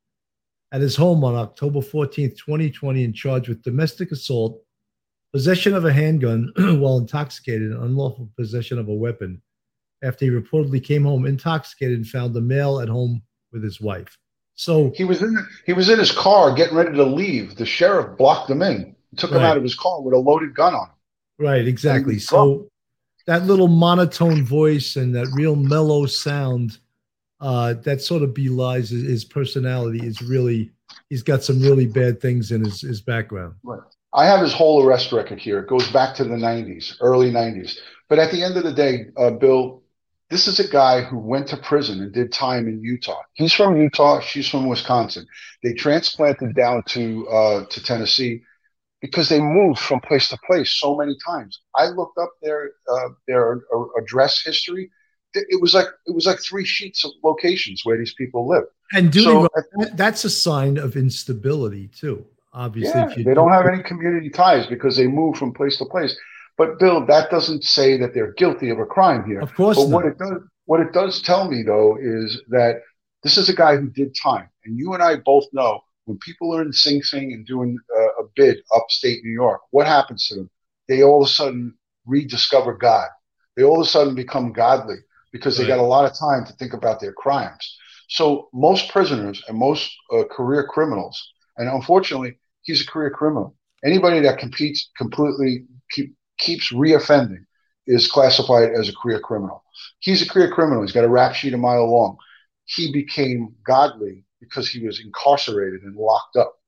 [0.73, 4.61] at his home on October 14th, 2020, and charged with domestic assault,
[5.31, 9.41] possession of a handgun while intoxicated, and unlawful possession of a weapon
[10.03, 13.21] after he reportedly came home intoxicated and found the male at home
[13.53, 14.17] with his wife.
[14.55, 15.35] So he was in
[15.65, 17.55] he was in his car getting ready to leave.
[17.55, 19.37] The sheriff blocked him in, took right.
[19.37, 20.95] him out of his car with a loaded gun on him.
[21.39, 22.19] Right, exactly.
[22.19, 22.69] So
[23.25, 26.77] that little monotone voice and that real mellow sound
[27.39, 30.71] uh, that sort of belies his, his personality is really
[31.09, 33.55] he's got some really bad things in his, his background.
[33.63, 33.81] Right.
[34.13, 35.59] I have his whole arrest record here.
[35.59, 37.77] It goes back to the 90s, early 90s.
[38.09, 39.80] But at the end of the day, uh, Bill,
[40.31, 43.21] this is a guy who went to prison and did time in Utah.
[43.33, 44.21] He's from Utah.
[44.21, 45.27] She's from Wisconsin.
[45.61, 48.41] They transplanted down to uh, to Tennessee
[49.01, 51.59] because they moved from place to place so many times.
[51.75, 53.59] I looked up their uh, their
[53.99, 54.89] address history.
[55.33, 58.63] It was like it was like three sheets of locations where these people live.
[58.93, 59.49] And do so,
[59.93, 62.25] that's a sign of instability too.
[62.53, 66.17] Obviously, yeah, they don't have any community ties because they move from place to place.
[66.57, 69.39] But Bill, that doesn't say that they're guilty of a crime here.
[69.39, 69.95] Of course, but not.
[69.95, 72.81] what it does what it does tell me though is that
[73.23, 76.55] this is a guy who did time, and you and I both know when people
[76.55, 80.35] are in Sing Sing and doing uh, a bid upstate New York, what happens to
[80.35, 80.49] them?
[80.87, 81.75] They all of a sudden
[82.05, 83.07] rediscover God.
[83.55, 84.97] They all of a sudden become godly
[85.31, 87.77] because they got a lot of time to think about their crimes.
[88.09, 93.55] So most prisoners and most uh, career criminals, and unfortunately, he's a career criminal.
[93.85, 97.45] Anybody that competes completely keep, keeps reoffending
[97.87, 99.63] is classified as a career criminal.
[99.99, 100.81] He's a career criminal.
[100.81, 102.17] He's got a rap sheet a mile long.
[102.65, 106.59] He became godly because he was incarcerated and locked up.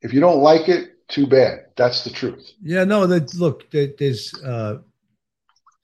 [0.00, 1.66] If you don't like it, too bad.
[1.76, 2.52] That's the truth.
[2.62, 3.06] Yeah, no.
[3.06, 4.78] That look, there's uh,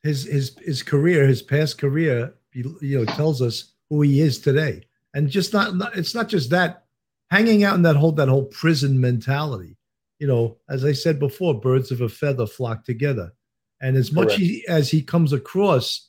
[0.02, 4.82] his his his career, his past career, you know, tells us who he is today,
[5.14, 5.96] and just not.
[5.96, 6.84] It's not just that
[7.30, 9.77] hanging out in that whole that whole prison mentality.
[10.18, 13.32] You know, as I said before, birds of a feather flock together,
[13.80, 16.08] and as much he, as he comes across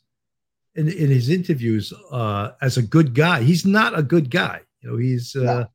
[0.75, 3.41] in, in his interviews uh, as a good guy.
[3.41, 4.61] He's not a good guy.
[4.81, 5.65] You know, he's uh, no.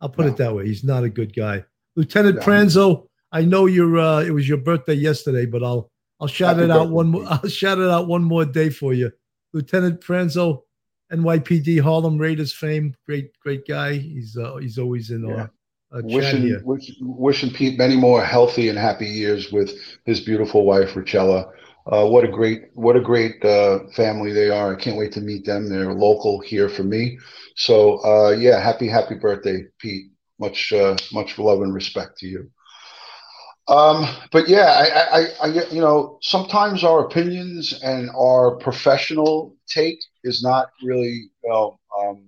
[0.00, 0.32] I'll put no.
[0.32, 0.66] it that way.
[0.66, 1.64] He's not a good guy.
[1.96, 2.42] Lieutenant no.
[2.42, 6.64] Pranzo, I know you're uh, it was your birthday yesterday, but I'll I'll shout Happy
[6.64, 9.12] it out one more I'll shout it out one more day for you.
[9.52, 10.62] Lieutenant Pranzo,
[11.12, 13.94] NYPD Harlem Raiders fame, great great guy.
[13.94, 15.34] He's uh, he's always in yeah.
[15.34, 15.48] our uh,
[15.92, 19.70] wishing, wish, wishing Pete many more healthy and happy years with
[20.04, 21.50] his beautiful wife Richella
[21.90, 24.74] uh, what a great what a great uh, family they are.
[24.74, 25.68] I can't wait to meet them.
[25.68, 27.18] They're local here for me.
[27.56, 30.10] So uh, yeah, happy happy birthday, Pete.
[30.38, 32.50] Much uh, much love and respect to you.
[33.68, 39.98] Um, but yeah, I, I, I, you know, sometimes our opinions and our professional take
[40.24, 42.27] is not really, you know, um,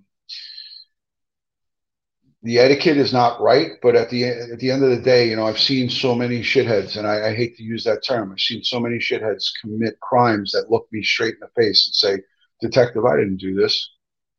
[2.42, 5.36] the etiquette is not right, but at the at the end of the day, you
[5.36, 8.32] know, I've seen so many shitheads, and I, I, hate to use that term.
[8.32, 11.94] I've seen so many shitheads commit crimes that look me straight in the face and
[11.94, 12.22] say,
[12.62, 13.90] "Detective, I didn't do this,"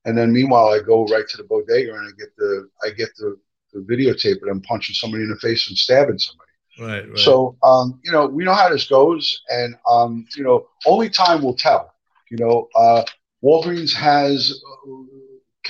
[0.05, 3.09] and then meanwhile, I go right to the bodega and I get the I get
[3.17, 3.37] the,
[3.73, 6.49] the videotape, and I'm punching somebody in the face and stabbing somebody.
[6.79, 7.07] Right.
[7.07, 7.19] right.
[7.19, 11.43] So, um, you know, we know how this goes, and um, you know, only time
[11.43, 11.93] will tell.
[12.31, 13.03] You know, uh,
[13.43, 14.63] Walgreens has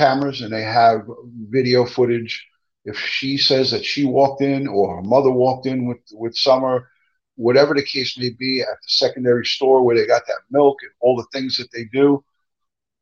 [0.01, 1.07] cameras and they have
[1.49, 2.47] video footage.
[2.85, 6.89] If she says that she walked in or her mother walked in with, with Summer,
[7.35, 10.91] whatever the case may be, at the secondary store where they got that milk and
[10.99, 12.23] all the things that they do,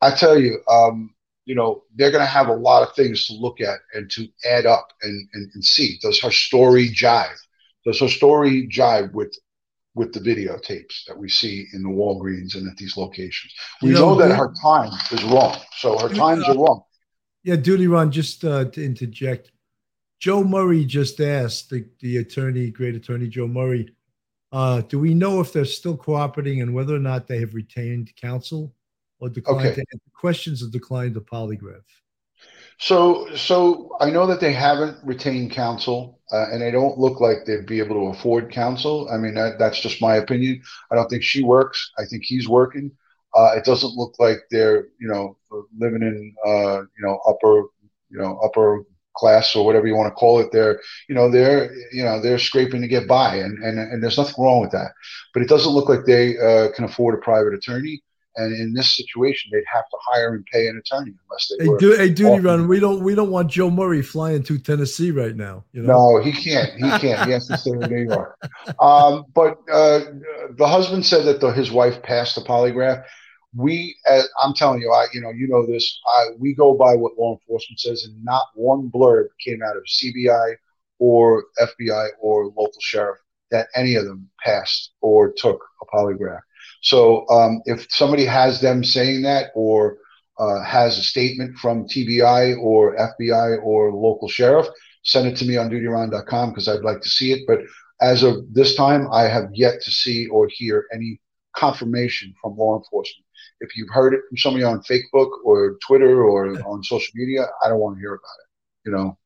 [0.02, 3.34] I tell you, um, you know, they're going to have a lot of things to
[3.34, 5.98] look at and to add up and, and, and see.
[6.02, 7.40] Does her story jive?
[7.86, 9.34] Does her story jive with
[9.96, 13.54] with the videotapes that we see in the Walgreens and at these locations.
[13.82, 15.58] We you know, know, that her time is wrong.
[15.78, 16.84] So her times are wrong.
[17.50, 19.52] Yeah, Duty Ron, just uh, to interject.
[20.20, 23.92] Joe Murray just asked the, the attorney, great attorney Joe Murray,
[24.52, 28.16] uh, do we know if they're still cooperating and whether or not they have retained
[28.16, 28.76] counsel
[29.20, 29.76] or declined okay.
[29.78, 31.82] to answer questions or declined the polygraph?
[32.78, 37.46] So, so I know that they haven't retained counsel, uh, and they don't look like
[37.48, 39.10] they'd be able to afford counsel.
[39.12, 40.62] I mean, that, that's just my opinion.
[40.92, 41.94] I don't think she works.
[41.98, 42.92] I think he's working.
[43.40, 45.38] Uh, it doesn't look like they're, you know,
[45.84, 47.56] living in, uh, you know, upper,
[48.12, 48.84] you know, upper
[49.16, 50.50] class or whatever you want to call it.
[50.52, 50.76] They're,
[51.08, 54.44] you know, they're, you know, they're scraping to get by, and and and there's nothing
[54.44, 54.92] wrong with that.
[55.34, 57.96] But it doesn't look like they uh, can afford a private attorney.
[58.36, 61.66] And in this situation, they'd have to hire and pay an attorney unless they.
[61.66, 62.68] Hey, do, hey duty Ron.
[62.68, 63.04] We don't.
[63.04, 65.66] We don't want Joe Murray flying to Tennessee right now.
[65.74, 65.94] You know?
[65.94, 66.72] No, he can't.
[66.74, 67.26] He can't.
[67.26, 68.38] he has to stay in New York.
[68.80, 70.00] Um, but uh,
[70.62, 73.04] the husband said that the, his wife passed the polygraph.
[73.56, 73.96] We,
[74.44, 76.00] I'm telling you, I, you know, you know this.
[76.18, 79.84] I, we go by what law enforcement says, and not one blurb came out of
[79.84, 80.56] TBI
[81.00, 83.18] or FBI or local sheriff
[83.52, 86.42] that any of them passed or took a polygraph.
[86.82, 89.98] So um, if somebody has them saying that or
[90.38, 94.68] uh, has a statement from TBI or FBI or local sheriff,
[95.04, 97.42] send it to me on dutyron.com because I'd like to see it.
[97.48, 97.60] But
[98.02, 101.20] as of this time, I have yet to see or hear any
[101.56, 103.26] confirmation from law enforcement.
[103.62, 107.70] If you've heard it from somebody on Facebook or Twitter or on social media, I
[107.70, 108.50] don't want to hear about it.
[108.86, 109.18] You know,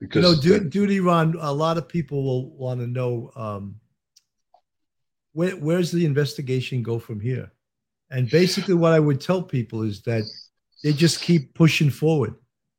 [0.00, 1.36] because you know, du- duty Ron.
[1.40, 3.76] A lot of people will want to know um,
[5.32, 7.52] where, where's the investigation go from here.
[8.10, 10.24] And basically, what I would tell people is that
[10.82, 12.34] they just keep pushing forward.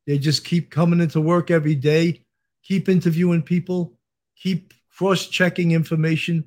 [0.06, 2.24] They just keep coming into work every day,
[2.62, 3.98] keep interviewing people,
[4.36, 6.44] keep cross checking information.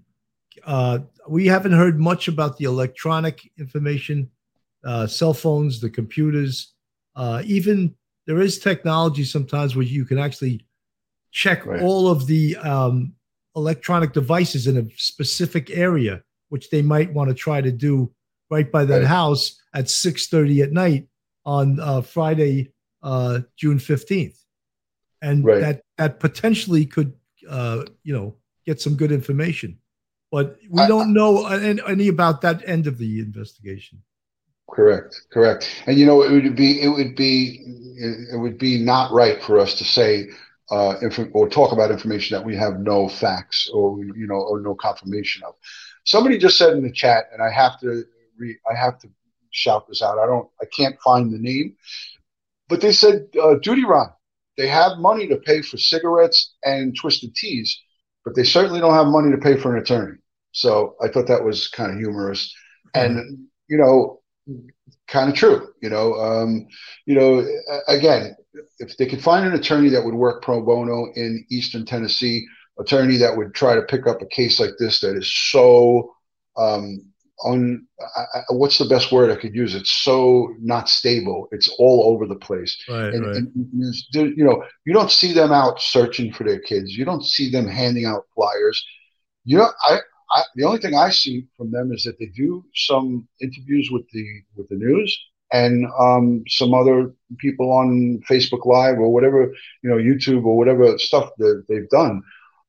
[0.63, 4.29] Uh, we haven't heard much about the electronic information,
[4.83, 6.73] uh, cell phones, the computers.
[7.15, 10.65] Uh, even there is technology sometimes where you can actually
[11.31, 11.81] check right.
[11.81, 13.13] all of the um,
[13.55, 18.11] electronic devices in a specific area, which they might want to try to do
[18.49, 19.07] right by that right.
[19.07, 21.07] house at 6.30 at night
[21.45, 22.71] on uh, friday
[23.03, 24.37] uh, june 15th
[25.21, 25.61] and right.
[25.61, 27.13] that that potentially could
[27.49, 29.77] uh, you know get some good information
[30.31, 34.01] but we I, don't know any about that end of the investigation
[34.69, 37.63] correct correct and you know it would be it would be
[38.31, 40.27] it would be not right for us to say
[40.71, 44.61] uh, inf- or talk about information that we have no facts or you know or
[44.61, 45.55] no confirmation of
[46.05, 48.03] somebody just said in the chat and i have to
[48.39, 49.09] re- I have to
[49.51, 50.17] shout this out.
[50.17, 51.75] I don't, I can't find the name,
[52.67, 54.09] but they said uh, Duty Ron.
[54.57, 57.79] They have money to pay for cigarettes and twisted teas,
[58.29, 60.15] but they certainly don't have money to pay for an attorney.
[60.51, 62.53] So I thought that was kind of humorous,
[62.93, 64.21] and you know,
[65.07, 65.69] kind of true.
[65.81, 66.67] You know, um,
[67.07, 67.43] you know,
[67.87, 68.35] again,
[68.77, 72.45] if they could find an attorney that would work pro bono in Eastern Tennessee,
[72.79, 76.13] attorney that would try to pick up a case like this that is so
[76.55, 77.03] um,
[77.43, 79.75] on I, what's the best word I could use?
[79.75, 81.47] It's so not stable.
[81.51, 82.77] It's all over the place.
[82.89, 83.35] Right, and, right.
[83.37, 83.51] and,
[84.13, 86.97] you know, you don't see them out searching for their kids.
[86.97, 88.83] You don't see them handing out flyers.
[89.45, 89.99] You know, I,
[90.31, 94.09] I the only thing I see from them is that they do some interviews with
[94.11, 94.25] the
[94.55, 95.17] with the news
[95.51, 100.97] and um, some other people on Facebook Live or whatever, you know, YouTube or whatever
[100.97, 102.21] stuff that they've done.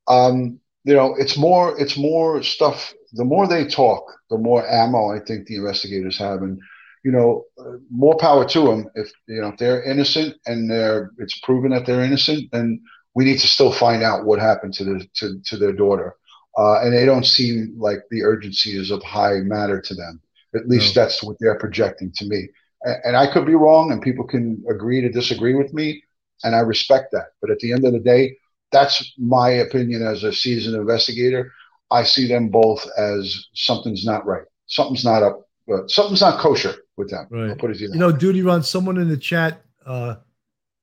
[0.08, 5.10] Um, you know, it's more it's more stuff the more they talk, the more ammo
[5.10, 6.60] I think the investigators have, and
[7.04, 7.44] you know,
[7.90, 8.86] more power to them.
[8.94, 12.82] If you know if they're innocent and they're it's proven that they're innocent, then
[13.14, 16.16] we need to still find out what happened to the to, to their daughter.
[16.58, 20.20] Uh, and they don't seem like the urgency is of high matter to them.
[20.54, 21.02] At least no.
[21.02, 22.48] that's what they're projecting to me.
[22.82, 26.02] And, and I could be wrong, and people can agree to disagree with me,
[26.42, 27.28] and I respect that.
[27.40, 28.36] But at the end of the day,
[28.72, 31.52] that's my opinion as a seasoned investigator.
[31.90, 34.44] I see them both as something's not right.
[34.66, 35.48] Something's not up.
[35.72, 37.26] Uh, something's not kosher with them.
[37.30, 37.50] Right.
[37.50, 38.62] I'll put it to you know, duty Ron.
[38.62, 40.16] Someone in the chat, uh,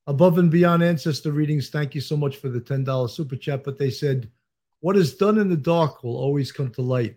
[0.07, 1.69] above and beyond ancestor readings.
[1.69, 3.63] Thank you so much for the ten dollars super chat.
[3.63, 4.29] But they said,
[4.81, 7.15] "What is done in the dark will always come to light.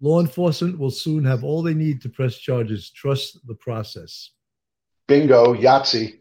[0.00, 2.90] Law enforcement will soon have all they need to press charges.
[2.90, 4.30] Trust the process."
[5.06, 6.20] Bingo, Yahtzee.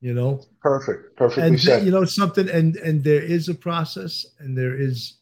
[0.00, 1.84] You know, perfect, perfectly and said.
[1.84, 5.18] You know something, and and there is a process, and there is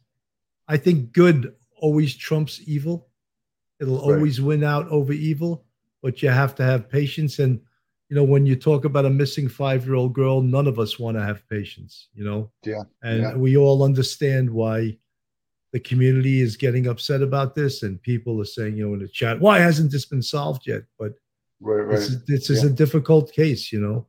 [0.69, 3.09] I think good always trumps evil.
[3.81, 4.17] It'll right.
[4.17, 5.65] always win out over evil,
[6.01, 7.41] but you have to have patience.
[7.41, 7.61] And
[8.09, 11.25] you know, when you talk about a missing five-year-old girl, none of us want to
[11.25, 12.07] have patience.
[12.15, 13.35] You know, yeah, and yeah.
[13.35, 14.97] we all understand why
[15.73, 19.09] the community is getting upset about this, and people are saying, you know, in the
[19.09, 20.83] chat, why hasn't this been solved yet?
[21.01, 21.15] But
[21.61, 21.97] right, right.
[21.97, 22.71] this, is, this is yeah.
[22.71, 24.07] a difficult case, you know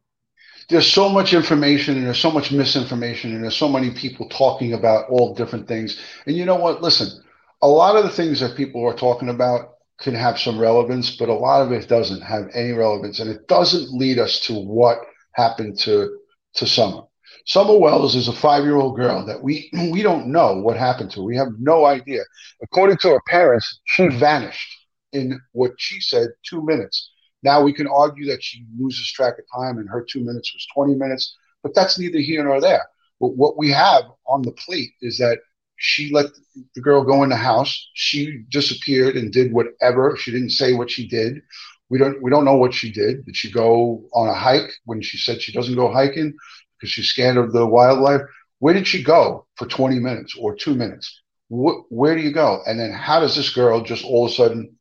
[0.70, 4.74] there's so much information and there's so much misinformation and there's so many people talking
[4.74, 5.99] about all different things.
[6.26, 6.82] And you know what?
[6.82, 7.24] Listen,
[7.61, 11.28] a lot of the things that people are talking about can have some relevance, but
[11.28, 14.99] a lot of it doesn't have any relevance, and it doesn't lead us to what
[15.34, 16.17] happened to
[16.53, 17.01] to Summer.
[17.45, 21.24] Summer Wells is a five-year-old girl that we we don't know what happened to.
[21.24, 22.22] We have no idea.
[22.61, 27.11] According to her parents, she vanished in what she said two minutes.
[27.43, 30.65] Now we can argue that she loses track of time and her two minutes was
[30.73, 32.83] 20 minutes, but that's neither here nor there.
[33.19, 35.39] But what we have on the plate is that
[35.77, 36.27] she let
[36.75, 37.89] the girl go in the house.
[37.93, 40.15] She disappeared and did whatever.
[40.17, 41.41] She didn't say what she did.
[41.89, 43.25] We don't we don't know what she did.
[43.25, 46.33] Did she go on a hike when she said she doesn't go hiking
[46.77, 48.21] because she's scared of the wildlife?
[48.59, 51.21] Where did she go for 20 minutes or two minutes?
[51.49, 52.61] Wh- where do you go?
[52.67, 54.75] And then how does this girl just all of a sudden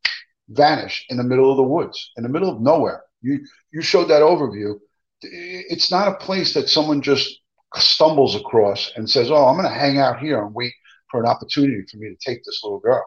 [0.49, 3.03] vanish in the middle of the woods, in the middle of nowhere.
[3.21, 3.41] You
[3.73, 4.79] you showed that overview.
[5.21, 7.41] It's not a place that someone just
[7.77, 10.73] stumbles across and says, "Oh, I'm going to hang out here and wait
[11.11, 13.05] for an opportunity for me to take this little girl."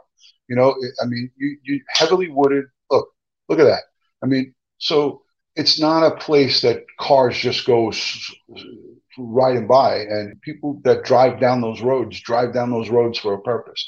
[0.49, 2.65] You know, I mean, you you heavily wooded.
[2.89, 3.07] Look,
[3.47, 3.83] look at that.
[4.23, 5.21] I mean, so
[5.55, 7.91] it's not a place that cars just go
[9.17, 13.41] riding by, and people that drive down those roads drive down those roads for a
[13.41, 13.87] purpose.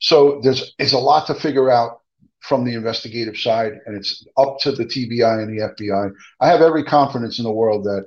[0.00, 2.00] So there's is a lot to figure out
[2.40, 6.10] from the investigative side, and it's up to the TBI and the FBI.
[6.40, 8.06] I have every confidence in the world that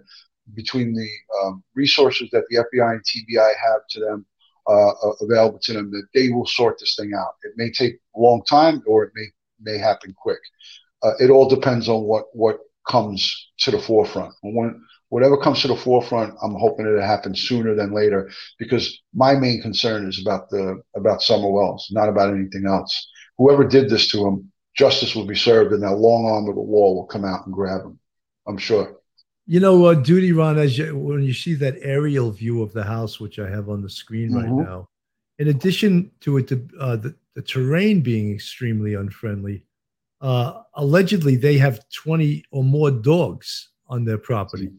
[0.55, 1.09] between the
[1.43, 4.25] um, resources that the FBI and TBI have to them
[4.67, 7.35] uh, available to them, that they will sort this thing out.
[7.43, 9.27] It may take a long time, or it may
[9.59, 10.39] may happen quick.
[11.03, 14.33] Uh, it all depends on what what comes to the forefront.
[14.41, 19.35] When whatever comes to the forefront, I'm hoping it happens sooner than later because my
[19.35, 23.10] main concern is about the about Summer Wells, not about anything else.
[23.41, 26.61] Whoever did this to him, justice will be served, and that long arm of the
[26.61, 27.97] law will come out and grab him.
[28.47, 28.97] I'm sure.
[29.47, 32.83] You know, uh, Duty Ron, as you, when you see that aerial view of the
[32.83, 34.53] house, which I have on the screen mm-hmm.
[34.57, 34.89] right now,
[35.39, 39.65] in addition to it, uh, the, the terrain being extremely unfriendly,
[40.21, 44.69] uh, allegedly they have 20 or more dogs on their property.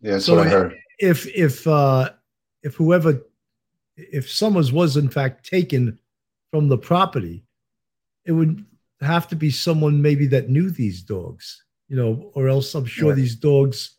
[0.00, 0.78] Yeah, that's so what I heard.
[1.00, 2.10] If if uh,
[2.62, 3.20] if whoever
[3.96, 5.98] if someone was in fact taken
[6.52, 7.42] from the property,
[8.24, 8.64] it would
[9.00, 13.14] have to be someone maybe that knew these dogs, you know, or else I'm sure
[13.14, 13.96] these dogs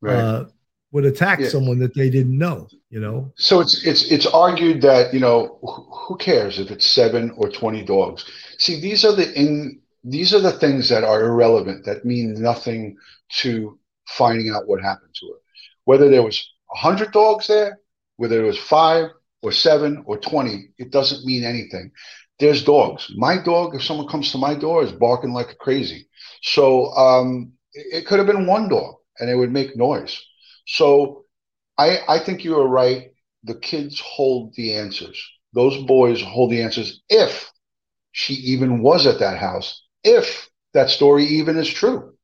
[0.00, 0.14] right.
[0.14, 0.44] uh,
[0.92, 1.48] would attack yeah.
[1.48, 3.32] someone that they didn't know, you know.
[3.36, 7.84] So it's it's it's argued that you know who cares if it's seven or twenty
[7.84, 8.24] dogs.
[8.58, 12.96] See, these are the in these are the things that are irrelevant that mean nothing
[13.40, 15.38] to finding out what happened to her.
[15.84, 17.80] Whether there was a hundred dogs there,
[18.16, 19.10] whether there was five
[19.42, 21.92] or seven or twenty, it doesn't mean anything.
[22.38, 23.10] There's dogs.
[23.16, 26.08] My dog, if someone comes to my door, is barking like crazy.
[26.42, 30.20] So um, it, it could have been one dog, and it would make noise.
[30.66, 31.24] So
[31.76, 33.12] I I think you are right.
[33.44, 35.22] The kids hold the answers.
[35.54, 37.50] Those boys hold the answers if
[38.12, 42.14] she even was at that house if that story even is true.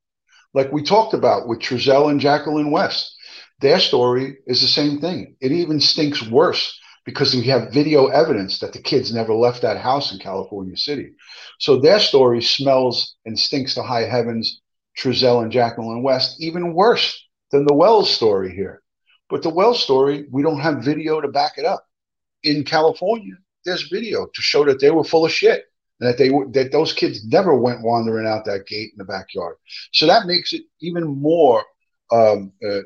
[0.52, 3.14] Like we talked about with Trezell and Jacqueline West,
[3.60, 5.36] their story is the same thing.
[5.40, 9.78] It even stinks worse because we have video evidence that the kids never left that
[9.78, 11.12] house in California City.
[11.58, 14.60] So their story smells and stinks to high heavens,
[14.96, 18.82] Trezell and Jacqueline West, even worse than the Wells story here.
[19.28, 21.86] But the Wells story, we don't have video to back it up.
[22.42, 23.34] In California,
[23.64, 25.64] there's video to show that they were full of shit
[26.00, 29.56] and that they that those kids never went wandering out that gate in the backyard.
[29.92, 31.64] So that makes it even more
[32.12, 32.80] um, uh,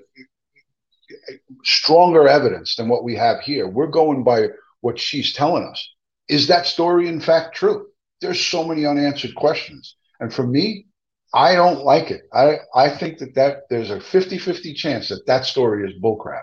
[1.65, 3.69] stronger evidence than what we have here.
[3.69, 4.49] We're going by
[4.81, 5.89] what she's telling us.
[6.29, 7.87] Is that story in fact true?
[8.21, 10.87] There's so many unanswered questions, and for me,
[11.33, 12.23] I don't like it.
[12.33, 16.43] I I think that that there's a 50-50 chance that that story is bullcrap.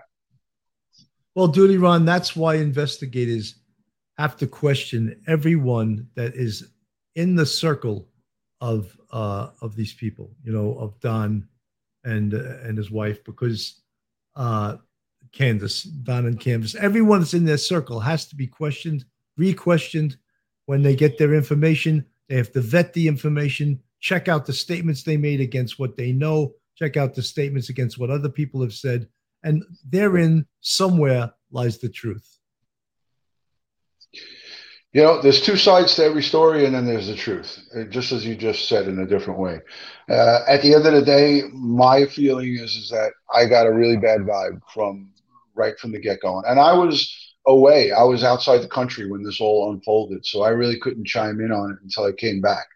[1.35, 3.55] Well, Duty Ron, that's why investigators
[4.17, 6.71] have to question everyone that is
[7.15, 8.07] in the circle
[8.61, 11.47] of uh, of these people, you know, of Don
[12.03, 13.81] and uh, and his wife, because
[14.35, 14.77] uh,
[15.31, 19.05] Candace, Don and Candace, everyone that's in their circle has to be questioned,
[19.37, 20.17] re-questioned
[20.65, 22.05] when they get their information.
[22.29, 26.11] They have to vet the information, check out the statements they made against what they
[26.11, 29.07] know, check out the statements against what other people have said,
[29.43, 32.34] and therein somewhere lies the truth
[34.95, 38.13] you know, there's two sides to every story, and then there's the truth, uh, just
[38.13, 39.59] as you just said in a different way.
[40.09, 43.73] Uh, at the end of the day, my feeling is is that I got a
[43.73, 45.11] really bad vibe from
[45.53, 47.13] right from the get go, and I was
[47.45, 47.91] away.
[47.91, 51.51] I was outside the country when this all unfolded, so I really couldn't chime in
[51.51, 52.67] on it until I came back.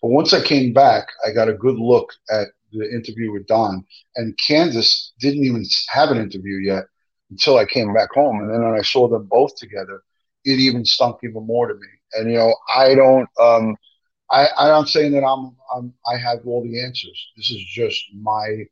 [0.00, 3.84] But once I came back, I got a good look at the interview with Don,
[4.14, 6.84] and Candace didn't even have an interview yet
[7.28, 10.02] until I came back home, and then when I saw them both together
[10.46, 11.88] it even stunk even more to me.
[12.14, 13.28] And you know, I don't.
[13.38, 13.76] Um,
[14.30, 17.28] I, I'm not saying that I'm, I'm I have all the answers.
[17.36, 18.64] This is just my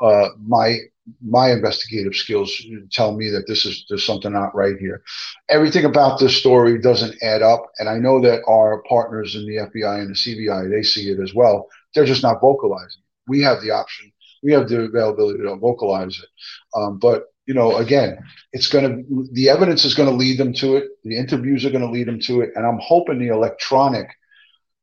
[0.00, 0.78] uh, my
[1.20, 2.62] my investigative skills
[2.92, 5.02] tell me that this is there's something not right here.
[5.48, 9.56] Everything about this story doesn't add up, and I know that our partners in the
[9.56, 11.68] FBI and the TBI they see it as well.
[11.94, 13.02] They're just not vocalizing.
[13.26, 14.12] We have the option.
[14.42, 16.28] We have the availability to vocalize it,
[16.74, 18.18] um, but you know, again,
[18.52, 20.84] it's going to, the evidence is going to lead them to it.
[21.04, 22.50] The interviews are going to lead them to it.
[22.54, 24.08] And I'm hoping the electronic,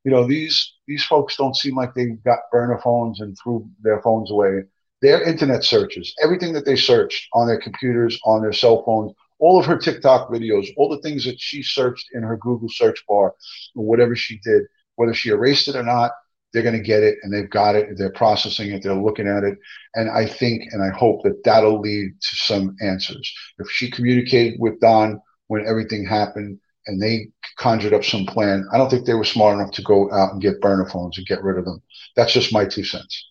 [0.03, 4.01] you know, these, these folks don't seem like they've got burner phones and threw their
[4.01, 4.63] phones away.
[5.01, 9.57] Their internet searches, everything that they searched on their computers, on their cell phones, all
[9.57, 13.33] of her TikTok videos, all the things that she searched in her Google search bar,
[13.73, 14.63] whatever she did,
[14.95, 16.11] whether she erased it or not,
[16.51, 17.97] they're going to get it and they've got it.
[17.97, 18.83] They're processing it.
[18.83, 19.57] They're looking at it.
[19.95, 23.31] And I think and I hope that that'll lead to some answers.
[23.59, 28.77] If she communicated with Don when everything happened and they conjured up some plan, I
[28.77, 31.43] don't think they were smart enough to go out and get burner phones and get
[31.43, 31.81] rid of them.
[32.15, 33.25] That's just my two cents.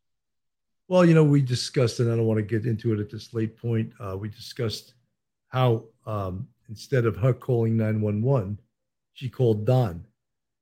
[0.87, 3.35] Well, you know, we discussed, and I don't want to get into it at this
[3.35, 3.93] late point.
[4.01, 4.95] Uh, we discussed
[5.49, 8.59] how um, instead of her calling 911,
[9.13, 10.05] she called Don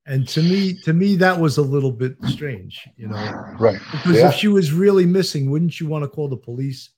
[0.06, 3.16] And to me, to me, that was a little bit strange, you know.
[3.58, 3.80] Right.
[3.90, 4.28] Because yeah.
[4.28, 6.90] if she was really missing, wouldn't you want to call the police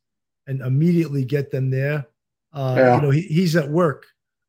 [0.46, 2.06] and immediately get them there?
[2.52, 2.96] Uh, yeah.
[2.96, 4.04] You know, he, he's at work.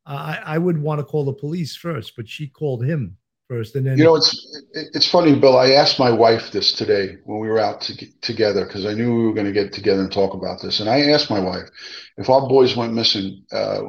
[0.05, 3.17] Uh, I, I would want to call the police first, but she called him
[3.47, 5.57] first, and then you know it's it's funny, Bill.
[5.57, 9.15] I asked my wife this today when we were out to, together because I knew
[9.15, 11.69] we were going to get together and talk about this, and I asked my wife
[12.17, 13.81] if our boys went missing uh,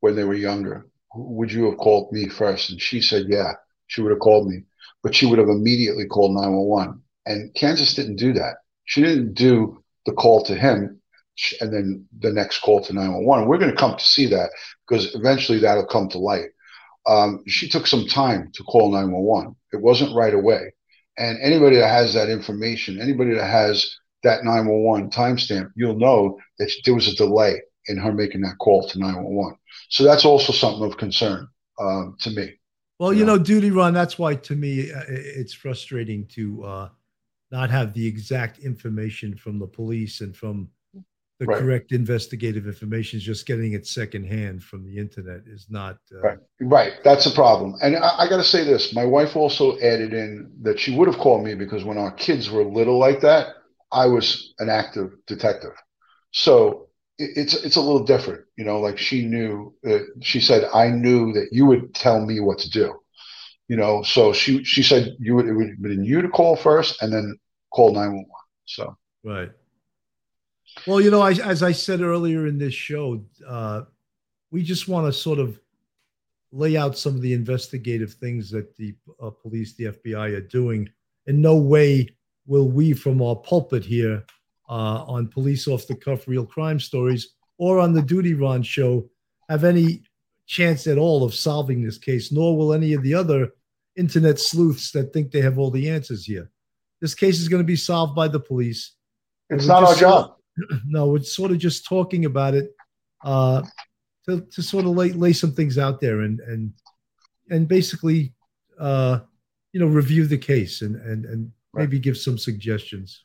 [0.00, 2.70] when they were younger, would you have called me first?
[2.70, 3.52] And she said, yeah,
[3.90, 4.62] she would have called me,
[5.02, 7.02] but she would have immediately called 911.
[7.26, 8.58] And Candace didn't do that.
[8.84, 11.00] She didn't do the call to him
[11.60, 13.48] and then the next call to 911.
[13.48, 14.50] We're going to come to see that
[14.86, 16.50] because eventually that'll come to light.
[17.06, 19.56] Um, she took some time to call 911.
[19.72, 20.72] It wasn't right away.
[21.18, 26.70] And anybody that has that information, anybody that has that 911 timestamp, you'll know that
[26.84, 29.56] there was a delay in her making that call to 911.
[29.88, 31.48] So that's also something of concern
[31.80, 32.59] um, to me.
[33.00, 33.94] Well, you know, duty Ron.
[33.94, 36.88] That's why to me uh, it's frustrating to uh,
[37.50, 40.68] not have the exact information from the police and from
[41.38, 41.58] the right.
[41.58, 43.18] correct investigative information.
[43.18, 46.38] Just getting it secondhand from the internet is not uh, right.
[46.60, 47.74] Right, that's a problem.
[47.80, 51.08] And I, I got to say this: my wife also added in that she would
[51.08, 53.54] have called me because when our kids were little like that,
[53.90, 55.72] I was an active detective.
[56.32, 56.89] So
[57.20, 58.80] it's it's a little different, you know.
[58.80, 62.70] Like she knew, uh, she said, "I knew that you would tell me what to
[62.70, 63.00] do,"
[63.68, 64.02] you know.
[64.02, 67.12] So she she said you would it would have been you to call first, and
[67.12, 67.38] then
[67.70, 68.46] call nine one one.
[68.64, 69.50] So right.
[70.86, 73.82] Well, you know, I, as I said earlier in this show, uh,
[74.50, 75.60] we just want to sort of
[76.52, 80.88] lay out some of the investigative things that the uh, police, the FBI, are doing.
[81.26, 82.08] In no way
[82.46, 84.24] will we, from our pulpit here,
[84.70, 89.10] uh, on Police Off the Cuff Real Crime Stories or on the Duty Ron show
[89.48, 90.02] have any
[90.46, 93.52] chance at all of solving this case, nor will any of the other
[93.96, 96.50] internet sleuths that think they have all the answers here.
[97.00, 98.92] This case is going to be solved by the police.
[99.50, 100.36] It's not our job.
[100.86, 102.70] no, we're sort of just talking about it
[103.24, 103.62] uh,
[104.28, 106.72] to, to sort of lay, lay some things out there and and
[107.50, 108.32] and basically
[108.78, 109.20] uh,
[109.72, 113.24] you know review the case and and and maybe give some suggestions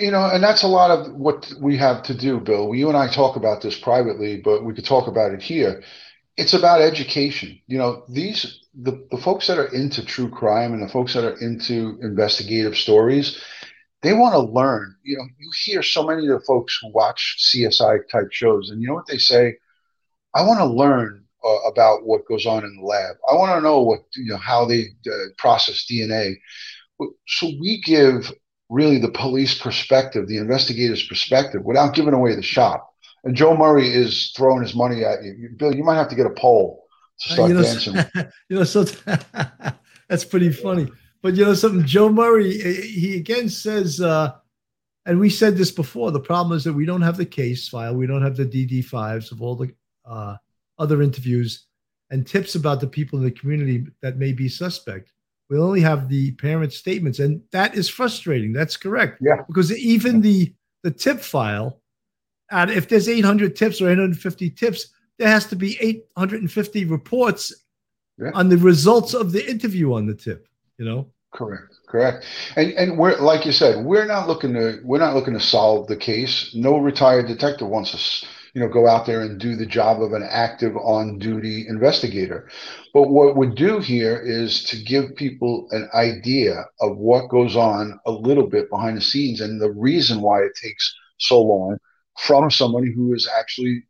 [0.00, 2.74] you know and that's a lot of what we have to do bill.
[2.74, 5.82] You and i talk about this privately but we could talk about it here.
[6.36, 7.58] It's about education.
[7.66, 11.24] You know these the, the folks that are into true crime and the folks that
[11.24, 13.42] are into investigative stories
[14.02, 14.94] they want to learn.
[15.02, 18.80] You know you hear so many of the folks who watch csi type shows and
[18.80, 19.56] you know what they say?
[20.34, 23.16] I want to learn uh, about what goes on in the lab.
[23.30, 26.34] I want to know what you know how they uh, process dna
[27.26, 28.32] so we give
[28.68, 32.92] really the police perspective, the investigator's perspective, without giving away the shop.
[33.24, 35.50] And Joe Murray is throwing his money at you.
[35.56, 36.86] Bill, you might have to get a poll
[37.20, 37.96] to start uh, you know, dancing.
[38.48, 38.84] you know, so
[40.08, 40.88] that's pretty funny.
[41.20, 44.34] But you know something, Joe Murray, he again says, uh,
[45.04, 46.12] and we said this before.
[46.12, 48.84] The problem is that we don't have the case file, we don't have the DD
[48.84, 49.72] fives of all the
[50.04, 50.36] uh,
[50.78, 51.66] other interviews
[52.10, 55.12] and tips about the people in the community that may be suspect
[55.48, 58.52] we only have the parent statements and that is frustrating.
[58.52, 59.18] That's correct.
[59.20, 59.42] Yeah.
[59.46, 60.52] Because even the
[60.82, 61.80] the tip file
[62.50, 64.88] and if there's 800 tips or 850 tips
[65.18, 67.52] there has to be 850 reports
[68.16, 68.30] yeah.
[68.34, 70.46] on the results of the interview on the tip
[70.78, 71.08] you know?
[71.34, 72.24] Correct correct.
[72.56, 75.88] And and we're like you said we're not looking to we're not looking to solve
[75.88, 76.52] the case.
[76.54, 80.12] No retired detective wants us you know, go out there and do the job of
[80.12, 82.48] an active on duty investigator.
[82.94, 87.98] But what we do here is to give people an idea of what goes on
[88.06, 91.78] a little bit behind the scenes and the reason why it takes so long
[92.18, 93.84] from somebody who has actually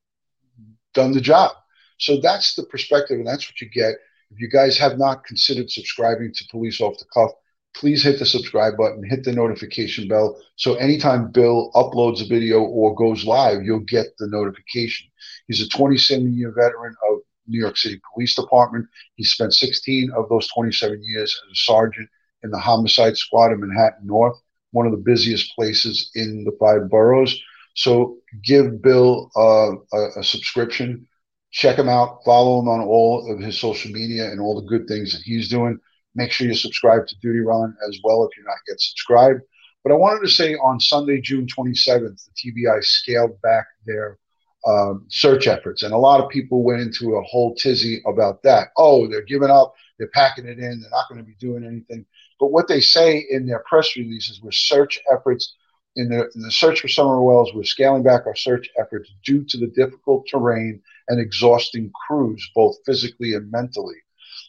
[0.95, 1.53] done the job.
[1.99, 3.97] So that's the perspective, and that's what you get.
[4.31, 7.31] If you guys have not considered subscribing to Police Off the Cuff,
[7.75, 10.41] please hit the subscribe button, hit the notification bell.
[10.57, 15.09] So anytime Bill uploads a video or goes live, you'll get the notification.
[15.47, 18.87] He's a 27 year veteran of New York City Police Department.
[19.15, 22.09] He spent 16 of those 27 years as a sergeant
[22.43, 24.37] in the homicide squad in Manhattan North,
[24.73, 27.39] one of the busiest places in the five boroughs.
[27.75, 31.07] So give Bill uh, a, a subscription.
[31.51, 32.21] Check him out.
[32.25, 35.49] Follow him on all of his social media and all the good things that he's
[35.49, 35.79] doing.
[36.19, 39.43] Make sure you subscribe to Duty Ron as well if you're not yet subscribed.
[39.85, 44.19] But I wanted to say on Sunday, June 27th, the TBI scaled back their
[44.67, 45.85] um, search efforts.
[45.85, 48.71] And a lot of people went into a whole tizzy about that.
[48.77, 52.05] Oh, they're giving up, they're packing it in, they're not going to be doing anything.
[52.41, 55.55] But what they say in their press releases were search efforts
[55.95, 59.45] in the, in the search for Summer Wells, we're scaling back our search efforts due
[59.45, 63.97] to the difficult terrain and exhausting crews, both physically and mentally.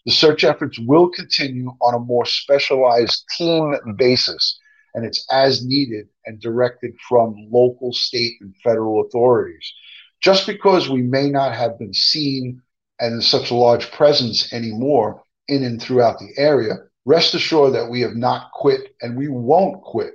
[0.05, 4.57] The search efforts will continue on a more specialized team basis,
[4.93, 9.71] and it's as needed and directed from local, state, and federal authorities.
[10.21, 12.61] Just because we may not have been seen
[12.99, 18.01] and such a large presence anymore in and throughout the area, rest assured that we
[18.01, 20.13] have not quit and we won't quit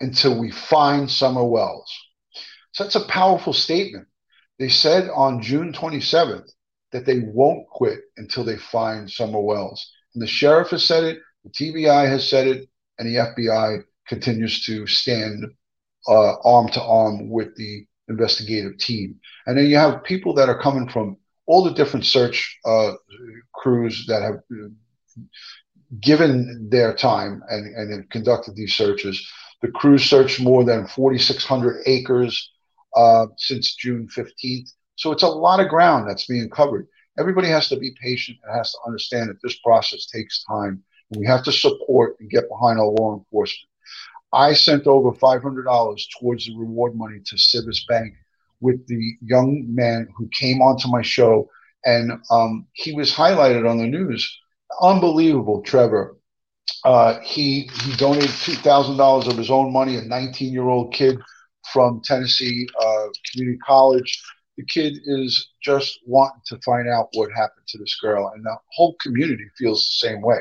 [0.00, 1.90] until we find Summer Wells.
[2.72, 4.06] So that's a powerful statement.
[4.58, 6.50] They said on June 27th
[6.92, 9.90] that they won't quit until they find Summer Wells.
[10.14, 14.64] And the sheriff has said it, the TBI has said it, and the FBI continues
[14.66, 15.44] to stand
[16.08, 19.18] uh, arm to arm with the investigative team.
[19.46, 21.16] And then you have people that are coming from
[21.46, 22.92] all the different search uh,
[23.54, 24.40] crews that have
[26.00, 29.26] given their time and, and have conducted these searches.
[29.60, 32.50] The crew searched more than 4,600 acres
[32.96, 34.72] uh, since June 15th.
[35.02, 36.86] So it's a lot of ground that's being covered.
[37.18, 40.80] Everybody has to be patient and has to understand that this process takes time.
[41.10, 43.68] And we have to support and get behind our law enforcement.
[44.32, 48.14] I sent over $500 towards the reward money to Civis Bank
[48.60, 51.50] with the young man who came onto my show,
[51.84, 54.38] and um, he was highlighted on the news.
[54.80, 56.16] Unbelievable, Trevor.
[56.84, 59.96] Uh, he he donated two thousand dollars of his own money.
[59.96, 61.18] A 19 year old kid
[61.72, 64.22] from Tennessee uh, Community College.
[64.56, 68.56] The kid is just wanting to find out what happened to this girl, and the
[68.72, 70.40] whole community feels the same way.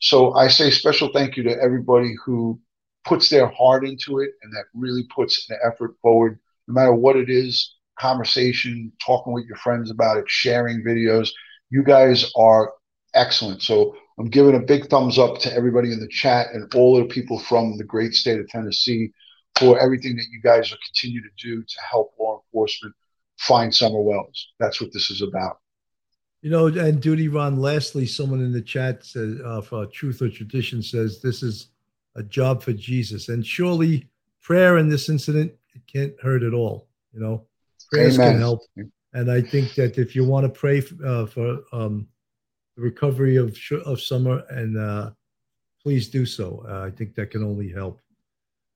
[0.00, 2.60] So I say special thank you to everybody who
[3.04, 6.38] puts their heart into it and that really puts an effort forward
[6.68, 11.30] no matter what it is conversation, talking with your friends about it, sharing videos.
[11.70, 12.72] You guys are
[13.14, 13.62] excellent.
[13.62, 17.04] So I'm giving a big thumbs up to everybody in the chat and all the
[17.04, 19.12] people from the great state of Tennessee
[19.58, 22.94] for everything that you guys are continue to do to help law enforcement
[23.38, 24.48] find Summer Wells.
[24.58, 25.58] That's what this is about.
[26.42, 30.28] You know, and Duty Ron, lastly, someone in the chat says, uh, for Truth or
[30.28, 31.68] Tradition says, this is
[32.16, 33.28] a job for Jesus.
[33.28, 34.08] And surely
[34.42, 36.88] prayer in this incident it can't hurt at all.
[37.12, 37.46] You know,
[37.90, 38.32] prayers Amen.
[38.32, 38.60] can help.
[39.14, 42.08] And I think that if you want to pray for, uh, for um,
[42.76, 45.10] the recovery of of summer, and uh,
[45.82, 46.64] please do so.
[46.68, 48.00] Uh, I think that can only help.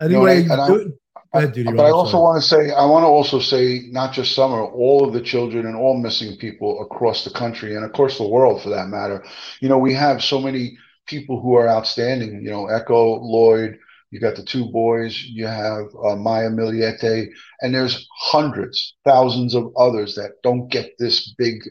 [0.01, 0.99] Anyway, no, I, do,
[1.33, 4.35] I, ahead, but I also want to say, I want to also say, not just
[4.35, 8.29] summer, all of the children and all missing people across the country and across the
[8.29, 9.25] world, for that matter.
[9.61, 12.43] You know, we have so many people who are outstanding.
[12.43, 13.79] You know, Echo Lloyd,
[14.11, 17.29] you got the two boys, you have uh, Maya Millete,
[17.61, 21.63] and there's hundreds, thousands of others that don't get this big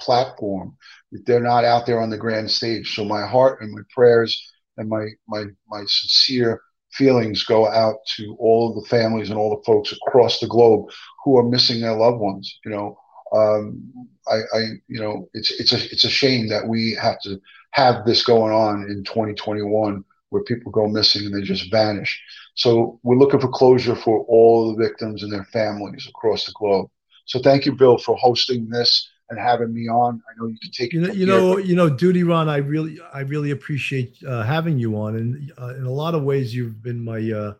[0.00, 0.76] platform.
[1.12, 2.94] They're not out there on the grand stage.
[2.94, 4.40] So my heart and my prayers
[4.76, 6.60] and my my my sincere
[6.94, 10.86] feelings go out to all of the families and all the folks across the globe
[11.24, 12.58] who are missing their loved ones.
[12.64, 12.98] You know,
[13.32, 13.92] um,
[14.28, 17.40] I, I, you know, it's it's a it's a shame that we have to
[17.72, 22.20] have this going on in 2021 where people go missing and they just vanish.
[22.54, 26.88] So we're looking for closure for all the victims and their families across the globe.
[27.26, 30.22] So thank you, Bill, for hosting this and having me on.
[30.28, 32.48] I know you can take you know, you know, you know, Duty Ron.
[32.48, 36.22] I really, I really appreciate uh, having you on, and uh, in a lot of
[36.22, 37.54] ways, you've been my uh,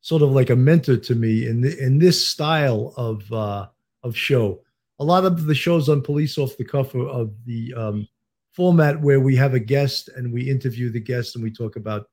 [0.00, 3.68] sort of like a mentor to me in the, in this style of uh,
[4.02, 4.60] of show.
[4.98, 8.08] A lot of the shows on Police Off the Cuff of the um,
[8.52, 12.08] format where we have a guest and we interview the guest and we talk about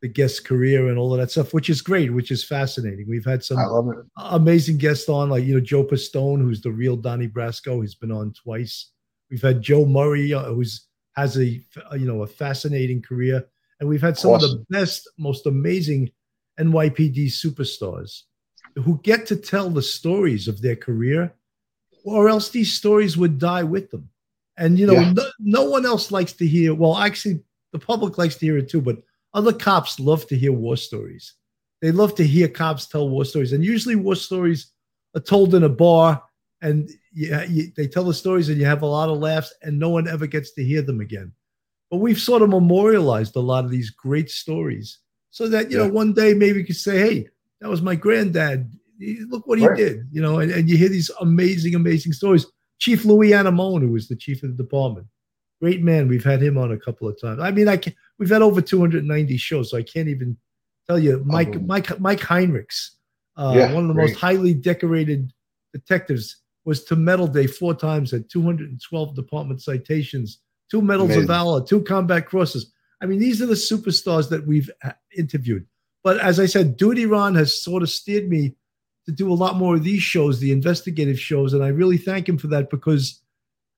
[0.00, 3.06] the guest's career and all of that stuff, which is great, which is fascinating.
[3.08, 3.58] We've had some
[4.16, 7.80] amazing guests on, like you know Joe Pistone, who's the real Donnie Brasco.
[7.80, 8.90] He's been on twice.
[9.30, 10.86] We've had Joe Murray, uh, who's
[11.16, 11.66] has a you
[12.06, 13.46] know a fascinating career,
[13.78, 14.50] and we've had some awesome.
[14.50, 16.10] of the best, most amazing
[16.58, 18.22] NYPD superstars
[18.76, 21.34] who get to tell the stories of their career,
[22.04, 24.08] or else these stories would die with them.
[24.56, 25.12] And you know, yeah.
[25.12, 26.74] no, no one else likes to hear.
[26.74, 29.02] Well, actually, the public likes to hear it too, but
[29.34, 31.34] other cops love to hear war stories.
[31.80, 34.72] They love to hear cops tell war stories, and usually war stories
[35.16, 36.22] are told in a bar,
[36.62, 37.46] and yeah,
[37.76, 40.26] they tell the stories, and you have a lot of laughs, and no one ever
[40.26, 41.32] gets to hear them again.
[41.90, 44.98] But we've sort of memorialized a lot of these great stories,
[45.30, 45.86] so that you yeah.
[45.86, 47.28] know, one day maybe you could say, "Hey,
[47.60, 48.70] that was my granddad.
[49.28, 49.76] Look what he right.
[49.76, 52.46] did," you know, and, and you hear these amazing, amazing stories.
[52.78, 55.06] Chief Louis Anemone, who was the chief of the department.
[55.60, 56.08] Great man.
[56.08, 57.40] We've had him on a couple of times.
[57.40, 60.36] I mean, I can, we've had over 290 shows, so I can't even
[60.86, 61.22] tell you.
[61.24, 61.60] Mike oh.
[61.60, 62.90] Mike Mike Heinrichs,
[63.36, 64.10] uh, yeah, one of the great.
[64.10, 65.32] most highly decorated
[65.72, 70.38] detectives, was to Medal Day four times, had 212 department citations,
[70.70, 71.22] two medals Amazing.
[71.22, 72.72] of valor, two combat crosses.
[73.02, 75.66] I mean, these are the superstars that we've uh, interviewed.
[76.04, 78.54] But as I said, Duty Ron has sort of steered me
[79.06, 82.28] to do a lot more of these shows, the investigative shows, and I really thank
[82.28, 83.22] him for that because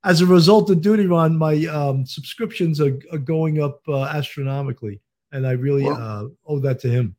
[0.04, 5.00] as a result of Duty Ron, my um, subscriptions are, are, going up uh, astronomically,
[5.30, 5.96] and I really well,
[6.46, 7.16] uh, owe that to him.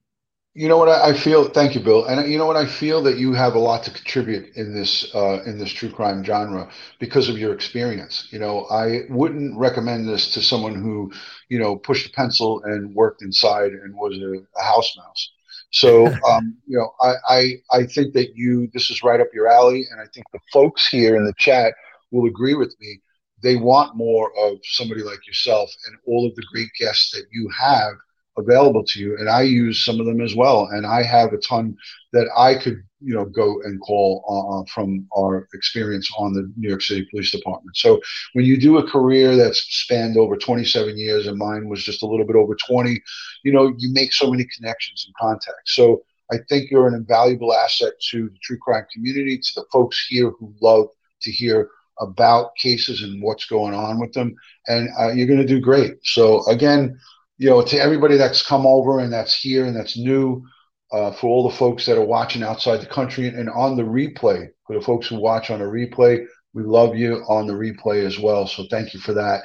[0.56, 1.50] You know what I, I, feel?
[1.50, 2.06] Thank you, Bill.
[2.06, 5.14] And you know what I feel that you have a lot to contribute in this
[5.16, 6.70] uh, in this true crime genre
[7.00, 8.28] because of your experience.
[8.32, 11.12] You know, I wouldn't recommend this to someone who,
[11.50, 15.32] you know, pushed a pencil and worked inside and was a, a house mouse.
[15.72, 19.48] So, um, you know, I, I I think that you this is right up your
[19.48, 21.74] alley, and I think the folks here in the chat
[22.14, 23.00] will agree with me.
[23.42, 27.50] They want more of somebody like yourself and all of the great guests that you
[27.50, 27.94] have
[28.38, 29.18] available to you.
[29.18, 30.68] And i use some of them as well.
[30.72, 31.76] And i have a ton
[32.14, 36.70] that i could you know go and call uh, from our experience on the new
[36.70, 37.76] york city police department.
[37.76, 38.02] So
[38.34, 42.08] when you do a career that's spanned over 27 years and mine was just a
[42.08, 43.02] little bit over 20
[43.44, 45.76] you know you make so many connections and contacts.
[45.76, 50.08] So i think you're an invaluable asset to the true crime community to the folks
[50.08, 50.88] here who love
[51.22, 51.70] to hear
[52.00, 54.34] about cases and what's going on with them
[54.68, 56.98] and uh, you're going to do great so again
[57.38, 60.46] you know, to everybody that's come over and that's here and that's new,
[60.92, 64.48] uh, for all the folks that are watching outside the country and on the replay,
[64.68, 68.20] for the folks who watch on a replay, we love you on the replay as
[68.20, 68.46] well.
[68.48, 69.42] So thank you for that.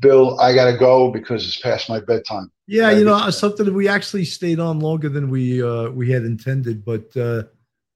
[0.00, 2.50] Bill, I got to go because it's past my bedtime.
[2.66, 6.84] Yeah, you know, something we actually stayed on longer than we uh, we had intended,
[6.84, 7.44] but uh,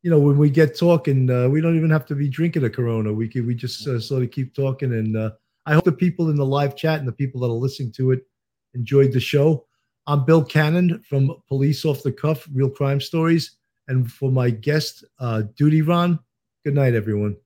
[0.03, 2.71] you know, when we get talking, uh, we don't even have to be drinking a
[2.71, 3.13] Corona.
[3.13, 5.31] We can we just uh, sort of keep talking, and uh,
[5.67, 8.13] I hope the people in the live chat and the people that are listening to
[8.13, 8.27] it
[8.75, 9.67] enjoyed the show.
[10.07, 13.57] I'm Bill Cannon from Police Off the Cuff, Real Crime Stories.
[13.89, 16.19] And for my guest, uh, Duty Ron,
[16.65, 17.37] good night, everyone.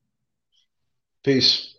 [1.24, 1.73] Peace.